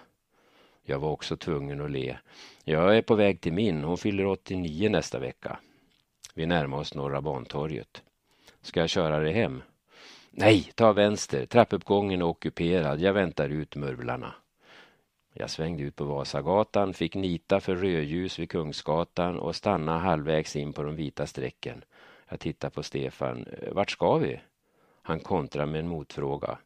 Jag 0.83 0.99
var 0.99 1.09
också 1.09 1.37
tvungen 1.37 1.81
att 1.81 1.91
le. 1.91 2.17
Jag 2.63 2.97
är 2.97 3.01
på 3.01 3.15
väg 3.15 3.41
till 3.41 3.53
min. 3.53 3.83
Hon 3.83 3.97
fyller 3.97 4.25
89 4.25 4.89
nästa 4.89 5.19
vecka. 5.19 5.59
Vi 6.33 6.45
närmar 6.45 6.77
oss 6.77 6.95
Norra 6.95 7.21
Bantorget. 7.21 8.03
Ska 8.61 8.79
jag 8.79 8.89
köra 8.89 9.19
dig 9.19 9.33
hem? 9.33 9.61
Nej, 10.31 10.71
ta 10.75 10.93
vänster. 10.93 11.45
Trappuppgången 11.45 12.21
är 12.21 12.25
ockuperad. 12.25 12.99
Jag 12.99 13.13
väntar 13.13 13.49
ut 13.49 13.75
murvlarna. 13.75 14.33
Jag 15.41 15.49
svängde 15.49 15.83
ut 15.83 15.95
på 15.95 16.05
Vasagatan, 16.05 16.93
fick 16.93 17.15
nita 17.15 17.59
för 17.59 17.75
rödljus 17.75 18.39
vid 18.39 18.49
Kungsgatan 18.49 19.39
och 19.39 19.55
stanna 19.55 19.99
halvvägs 19.99 20.55
in 20.55 20.73
på 20.73 20.83
de 20.83 20.95
vita 20.95 21.27
strecken. 21.27 21.81
Jag 22.29 22.39
tittade 22.39 22.71
på 22.71 22.83
Stefan. 22.83 23.45
Eh, 23.45 23.73
vart 23.73 23.91
ska 23.91 24.17
vi? 24.17 24.39
Han 25.01 25.19
kontrar 25.19 25.65
med 25.65 25.79
en 25.79 25.87
motfråga. 25.87 26.57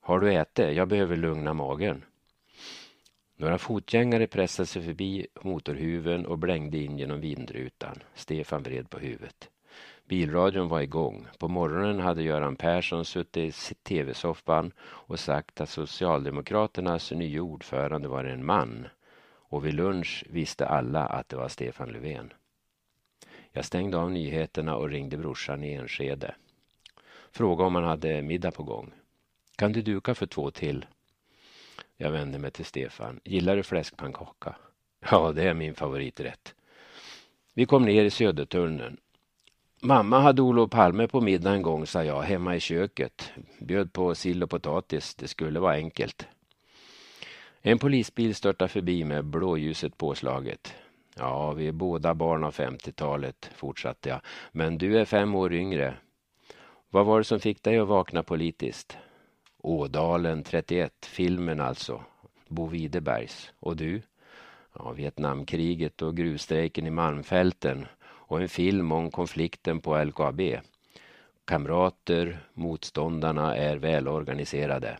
Har 0.00 0.20
du 0.20 0.34
ätit? 0.34 0.76
Jag 0.76 0.88
behöver 0.88 1.16
lugna 1.16 1.54
magen. 1.54 2.04
Några 3.36 3.58
fotgängare 3.58 4.26
pressade 4.26 4.66
sig 4.66 4.82
förbi 4.82 5.26
motorhuven 5.42 6.26
och 6.26 6.38
blängde 6.38 6.78
in 6.78 6.98
genom 6.98 7.20
vindrutan. 7.20 7.98
Stefan 8.14 8.62
vred 8.62 8.90
på 8.90 8.98
huvudet. 8.98 9.50
Bilradion 10.08 10.68
var 10.68 10.80
igång. 10.80 11.26
På 11.38 11.48
morgonen 11.48 12.00
hade 12.00 12.22
Göran 12.22 12.56
Persson 12.56 13.04
suttit 13.04 13.70
i 13.70 13.74
tv-soffan 13.74 14.72
och 14.80 15.20
sagt 15.20 15.60
att 15.60 15.68
Socialdemokraternas 15.68 17.12
nya 17.12 17.42
ordförande 17.42 18.08
var 18.08 18.24
en 18.24 18.44
man. 18.44 18.86
Och 19.48 19.66
vid 19.66 19.74
lunch 19.74 20.24
visste 20.30 20.66
alla 20.66 21.06
att 21.06 21.28
det 21.28 21.36
var 21.36 21.48
Stefan 21.48 21.92
Löfven. 21.92 22.32
Jag 23.52 23.64
stängde 23.64 23.98
av 23.98 24.10
nyheterna 24.10 24.76
och 24.76 24.88
ringde 24.88 25.16
brorsan 25.16 25.64
i 25.64 25.72
Enskede. 25.72 26.34
Frågade 27.30 27.66
om 27.66 27.74
han 27.74 27.84
hade 27.84 28.22
middag 28.22 28.50
på 28.50 28.62
gång. 28.62 28.92
Kan 29.56 29.72
du 29.72 29.82
duka 29.82 30.14
för 30.14 30.26
två 30.26 30.50
till? 30.50 30.86
Jag 31.96 32.10
vände 32.10 32.38
mig 32.38 32.50
till 32.50 32.64
Stefan. 32.64 33.20
Gillar 33.24 33.56
du 33.56 33.62
fläskpannkaka? 33.62 34.56
Ja, 35.10 35.32
det 35.32 35.42
är 35.42 35.54
min 35.54 35.74
favoriträtt. 35.74 36.54
Vi 37.54 37.66
kom 37.66 37.84
ner 37.84 38.04
i 38.04 38.10
Södertunneln. 38.10 38.96
Mamma 39.82 40.20
hade 40.20 40.42
Olof 40.42 40.70
Palme 40.70 41.08
på 41.08 41.20
middag 41.20 41.52
en 41.52 41.62
gång, 41.62 41.86
sa 41.86 42.04
jag, 42.04 42.22
hemma 42.22 42.56
i 42.56 42.60
köket. 42.60 43.32
Bjöd 43.58 43.92
på 43.92 44.14
sill 44.14 44.42
och 44.42 44.50
potatis. 44.50 45.14
Det 45.14 45.28
skulle 45.28 45.60
vara 45.60 45.74
enkelt. 45.74 46.26
En 47.60 47.78
polisbil 47.78 48.34
störtade 48.34 48.68
förbi 48.68 49.04
med 49.04 49.24
blåljuset 49.24 49.98
påslaget. 49.98 50.74
Ja, 51.16 51.52
vi 51.52 51.68
är 51.68 51.72
båda 51.72 52.14
barn 52.14 52.44
av 52.44 52.54
50-talet, 52.54 53.50
fortsatte 53.54 54.08
jag. 54.08 54.20
Men 54.52 54.78
du 54.78 54.98
är 54.98 55.04
fem 55.04 55.34
år 55.34 55.52
yngre. 55.52 55.94
Vad 56.90 57.06
var 57.06 57.18
det 57.18 57.24
som 57.24 57.40
fick 57.40 57.62
dig 57.62 57.78
att 57.78 57.88
vakna 57.88 58.22
politiskt? 58.22 58.96
Ådalen 59.58 60.42
31, 60.42 60.92
filmen 61.06 61.60
alltså. 61.60 62.04
Bo 62.48 62.66
Widerbergs. 62.66 63.52
Och 63.60 63.76
du? 63.76 64.02
Ja, 64.74 64.92
Vietnamkriget 64.92 66.02
och 66.02 66.16
gruvstrejken 66.16 66.86
i 66.86 66.90
Malmfälten 66.90 67.86
och 68.26 68.40
en 68.40 68.48
film 68.48 68.92
om 68.92 69.10
konflikten 69.10 69.80
på 69.80 70.04
LKAB. 70.04 70.40
Kamrater, 71.44 72.38
motståndarna 72.54 73.56
är 73.56 73.76
välorganiserade. 73.76 74.98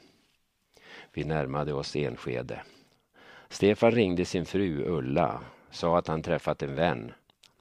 Vi 1.12 1.24
närmade 1.24 1.72
oss 1.72 1.96
Enskede. 1.96 2.62
Stefan 3.48 3.90
ringde 3.90 4.24
sin 4.24 4.44
fru 4.44 4.84
Ulla, 4.84 5.40
sa 5.70 5.98
att 5.98 6.06
han 6.06 6.22
träffat 6.22 6.62
en 6.62 6.74
vän. 6.74 7.12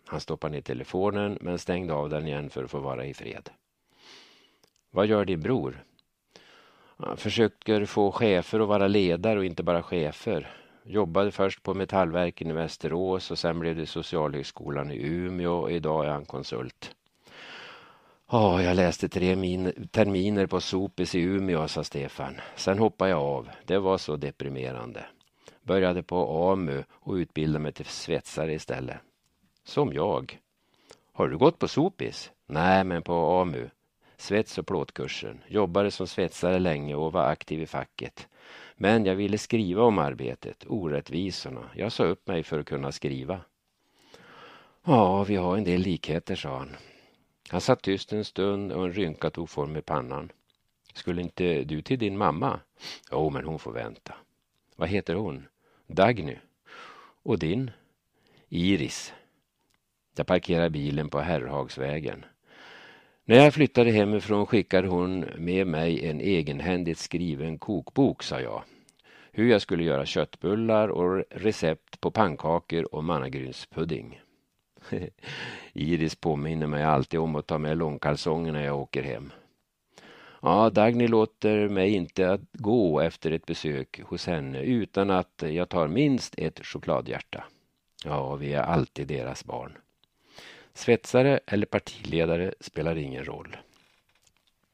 Han 0.06 0.20
stoppade 0.20 0.54
ner 0.54 0.62
telefonen 0.62 1.38
men 1.42 1.60
stängde 1.60 1.94
av 1.94 2.10
den 2.10 2.28
igen 2.28 2.50
för 2.50 2.64
att 2.64 2.72
få 2.72 2.80
vara 2.80 3.06
i 3.06 3.14
fred. 3.14 3.50
Vad 4.92 5.08
gör 5.08 5.26
din 5.26 5.42
bror? 5.42 5.84
Han 6.98 7.18
försöker 7.18 7.86
få 7.86 8.12
chefer 8.12 8.60
att 8.60 8.68
vara 8.68 8.88
ledare 8.88 9.40
och 9.40 9.46
inte 9.46 9.64
bara 9.64 9.84
chefer. 9.84 10.65
Jobbade 10.88 11.32
först 11.32 11.64
på 11.64 11.74
Metallverken 11.74 12.50
i 12.50 12.54
Västerås 12.54 13.32
och 13.32 13.40
sen 13.40 13.60
blev 13.60 13.76
det 13.76 13.86
Socialhögskolan 13.86 14.92
i 14.92 14.98
Umeå 15.08 15.54
och 15.54 15.72
idag 15.72 16.06
är 16.06 16.10
han 16.10 16.26
konsult. 16.26 16.96
Ja, 18.32 18.62
jag 18.62 18.76
läste 18.76 19.10
tre 19.10 19.36
terminer 19.92 20.46
på 20.46 20.62
Sopis 20.62 21.16
i 21.16 21.20
Umeå, 21.22 21.68
sa 21.68 21.84
Stefan. 21.84 22.42
Sen 22.56 22.80
hoppade 22.80 23.12
jag 23.12 23.20
av. 23.20 23.50
Det 23.66 23.78
var 23.78 23.98
så 23.98 24.16
deprimerande. 24.16 25.06
Började 25.64 26.04
på 26.04 26.50
AMU 26.52 26.84
och 26.92 27.14
utbildade 27.14 27.64
mig 27.64 27.72
till 27.72 27.86
svetsare 27.86 28.54
istället. 28.54 28.98
Som 29.64 29.94
jag. 29.94 30.40
Har 31.14 31.28
du 31.28 31.38
gått 31.38 31.60
på 31.60 31.68
Sopis? 31.68 32.32
Nej, 32.46 32.84
men 32.84 33.02
på 33.02 33.14
AMU. 33.14 33.70
Svets 34.18 34.58
och 34.58 34.68
plåtkursen. 34.68 35.42
Jobbade 35.48 35.92
som 35.92 36.08
svetsare 36.08 36.60
länge 36.60 36.96
och 36.96 37.14
var 37.14 37.26
aktiv 37.26 37.62
i 37.62 37.66
facket. 37.66 38.28
Men 38.76 39.06
jag 39.06 39.16
ville 39.16 39.38
skriva 39.38 39.84
om 39.84 40.00
arbetet, 40.00 40.66
orättvisorna. 40.68 41.70
Jag 41.76 41.92
sa 41.92 42.04
upp 42.04 42.28
mig 42.28 42.44
för 42.44 42.60
att 42.60 42.66
kunna 42.66 42.92
skriva. 42.92 43.42
Ja, 44.84 45.24
vi 45.24 45.36
har 45.36 45.58
en 45.58 45.64
del 45.64 45.82
likheter, 45.82 46.36
sa 46.36 46.58
han. 46.58 46.76
Han 47.50 47.62
satt 47.62 47.82
tyst 47.82 48.14
en 48.14 48.26
stund 48.26 48.72
och 48.72 48.86
en 48.86 48.94
rynka 48.94 49.30
tog 49.30 49.50
form 49.50 49.78
i 49.78 49.82
pannan. 49.82 50.32
Skulle 50.94 51.22
inte 51.22 51.64
du 51.64 51.82
till 51.82 52.00
din 52.00 52.18
mamma? 52.18 52.60
Jo, 53.12 53.30
men 53.30 53.46
hon 53.46 53.60
får 53.60 53.72
vänta. 53.72 54.14
Vad 54.76 54.90
heter 54.90 55.16
hon? 55.16 55.48
Dagny. 55.88 56.38
Och 57.24 57.40
din? 57.40 57.72
Iris. 58.50 59.14
Jag 60.16 60.28
parkerade 60.28 60.70
bilen 60.70 61.10
på 61.10 61.20
Herrhagsvägen. 61.20 62.26
När 63.28 63.36
jag 63.36 63.54
flyttade 63.54 63.92
hemifrån 63.92 64.46
skickade 64.46 64.88
hon 64.88 65.26
med 65.38 65.68
mig 65.68 66.06
en 66.10 66.22
egenhändigt 66.22 67.00
skriven 67.00 67.58
kokbok, 67.58 68.24
sa 68.24 68.42
jag. 68.42 68.64
Hur 69.32 69.50
jag 69.50 69.62
skulle 69.62 69.84
göra 69.84 70.06
köttbullar 70.06 70.88
och 70.88 71.24
recept 71.30 72.02
på 72.02 72.12
pannkakor 72.12 72.96
och 72.96 73.04
mannagrynspudding. 73.04 74.22
Iris 75.74 76.16
påminner 76.16 76.68
mig 76.68 76.84
alltid 76.84 77.20
om 77.20 77.36
att 77.36 77.48
ta 77.48 77.58
med 77.58 77.78
långkalsonger 77.78 78.52
när 78.52 78.66
jag 78.66 78.80
åker 78.80 79.04
hem. 79.04 79.32
Ja, 80.42 80.70
Dagny 80.70 81.08
låter 81.08 81.70
mig 81.70 81.94
inte 81.94 82.32
att 82.32 82.42
gå 82.54 83.00
efter 83.00 83.32
ett 83.32 83.46
besök 83.46 84.02
hos 84.04 84.28
henne 84.28 84.62
utan 84.62 85.10
att 85.10 85.44
jag 85.50 85.70
tar 85.70 85.88
minst 85.88 86.36
ett 86.38 86.66
chokladhjärta. 86.66 87.44
Ja, 88.04 88.36
vi 88.36 88.54
är 88.54 88.64
alltid 88.64 89.08
deras 89.08 89.46
barn. 89.46 89.78
Svetsare 90.76 91.40
eller 91.46 91.66
partiledare 91.66 92.54
spelar 92.60 92.96
ingen 92.96 93.26
roll. 93.26 93.58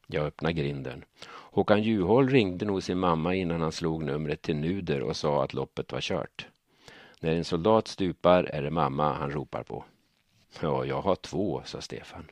Jag 0.06 0.26
öppnar 0.26 0.50
grinden. 0.50 1.04
Håkan 1.26 1.82
Juholt 1.82 2.32
ringde 2.32 2.64
nog 2.64 2.82
sin 2.82 2.98
mamma 2.98 3.34
innan 3.34 3.60
han 3.60 3.72
slog 3.72 4.04
numret 4.04 4.42
till 4.42 4.56
Nuder 4.56 5.00
och 5.00 5.16
sa 5.16 5.44
att 5.44 5.54
loppet 5.54 5.92
var 5.92 6.00
kört. 6.00 6.46
När 7.20 7.32
en 7.32 7.44
soldat 7.44 7.88
stupar 7.88 8.44
är 8.44 8.62
det 8.62 8.70
mamma 8.70 9.12
han 9.12 9.30
ropar 9.30 9.62
på. 9.62 9.84
Ja, 10.60 10.84
jag 10.84 11.02
har 11.02 11.16
två, 11.16 11.62
sa 11.64 11.80
Stefan. 11.80 12.30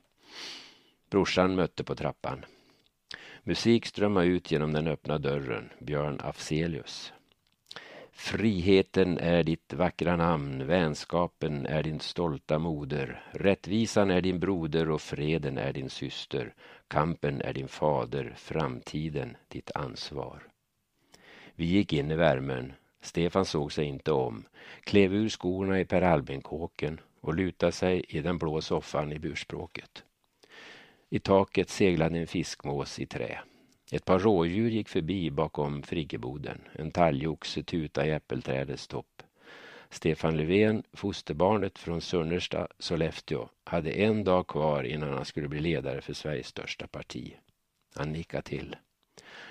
Brorsan 1.10 1.54
mötte 1.54 1.84
på 1.84 1.94
trappan. 1.94 2.44
Musik 3.42 3.86
strömmade 3.86 4.26
ut 4.26 4.50
genom 4.50 4.72
den 4.72 4.86
öppna 4.86 5.18
dörren. 5.18 5.70
Björn 5.78 6.20
Afzelius. 6.20 7.12
Friheten 8.20 9.18
är 9.18 9.42
ditt 9.42 9.72
vackra 9.72 10.16
namn, 10.16 10.66
vänskapen 10.66 11.66
är 11.66 11.82
din 11.82 12.00
stolta 12.00 12.58
moder, 12.58 13.22
rättvisan 13.30 14.10
är 14.10 14.20
din 14.20 14.40
broder 14.40 14.90
och 14.90 15.00
freden 15.00 15.58
är 15.58 15.72
din 15.72 15.90
syster, 15.90 16.54
kampen 16.88 17.40
är 17.40 17.52
din 17.52 17.68
fader, 17.68 18.34
framtiden 18.36 19.36
ditt 19.48 19.70
ansvar. 19.74 20.42
Vi 21.54 21.64
gick 21.64 21.92
in 21.92 22.10
i 22.10 22.16
värmen. 22.16 22.72
Stefan 23.00 23.44
såg 23.44 23.72
sig 23.72 23.84
inte 23.84 24.12
om, 24.12 24.44
klev 24.80 25.14
ur 25.14 25.28
skorna 25.28 25.80
i 25.80 25.84
Per 25.84 26.02
Albin-kåken 26.02 27.00
och 27.20 27.34
lutade 27.34 27.72
sig 27.72 28.04
i 28.08 28.20
den 28.20 28.38
blå 28.38 28.60
soffan 28.60 29.12
i 29.12 29.18
burspråket. 29.18 30.04
I 31.10 31.18
taket 31.18 31.70
seglade 31.70 32.18
en 32.18 32.26
fiskmås 32.26 32.98
i 32.98 33.06
trä. 33.06 33.40
Ett 33.93 34.05
par 34.05 34.18
rådjur 34.18 34.70
gick 34.70 34.88
förbi 34.88 35.30
bakom 35.30 35.82
friggeboden. 35.82 36.61
En 36.72 36.91
talgoxe 36.91 37.62
tutade 37.62 38.07
i 38.07 38.11
äppelträdets 38.11 38.88
topp. 38.88 39.22
Stefan 39.91 40.36
Löfven, 40.36 40.82
fosterbarnet 40.93 41.78
från 41.78 42.01
Sunnersta, 42.01 42.68
Sollefteå, 42.78 43.49
hade 43.64 43.91
en 43.91 44.24
dag 44.24 44.47
kvar 44.47 44.84
innan 44.84 45.12
han 45.12 45.24
skulle 45.24 45.49
bli 45.49 45.61
ledare 45.61 46.01
för 46.01 46.12
Sveriges 46.12 46.47
största 46.47 46.86
parti. 46.86 47.36
Han 47.95 48.12
nickade 48.12 48.43
till. 48.43 48.76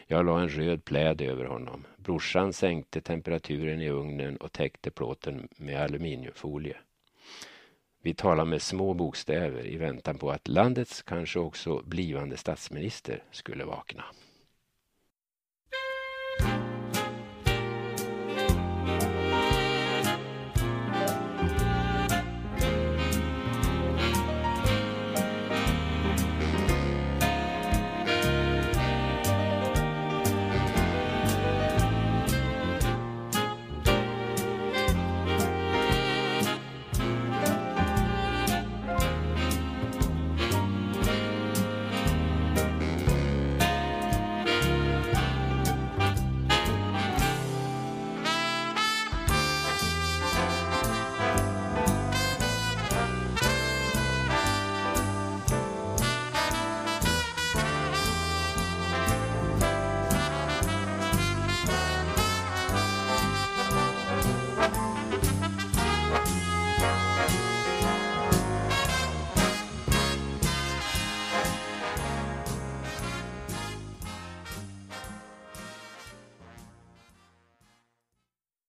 Jag 0.07 0.25
la 0.25 0.41
en 0.41 0.49
röd 0.49 0.85
pläd 0.85 1.21
över 1.21 1.45
honom. 1.45 1.85
Brorsan 1.97 2.53
sänkte 2.53 3.01
temperaturen 3.01 3.81
i 3.81 3.89
ugnen 3.89 4.37
och 4.37 4.51
täckte 4.51 4.91
plåten 4.91 5.47
med 5.57 5.81
aluminiumfolie. 5.81 6.77
Vi 8.01 8.13
talar 8.13 8.45
med 8.45 8.61
små 8.61 8.93
bokstäver 8.93 9.67
i 9.67 9.77
väntan 9.77 10.17
på 10.17 10.31
att 10.31 10.47
landets 10.47 11.01
kanske 11.01 11.39
också 11.39 11.81
blivande 11.85 12.37
statsminister 12.37 13.23
skulle 13.31 13.65
vakna. 13.65 14.03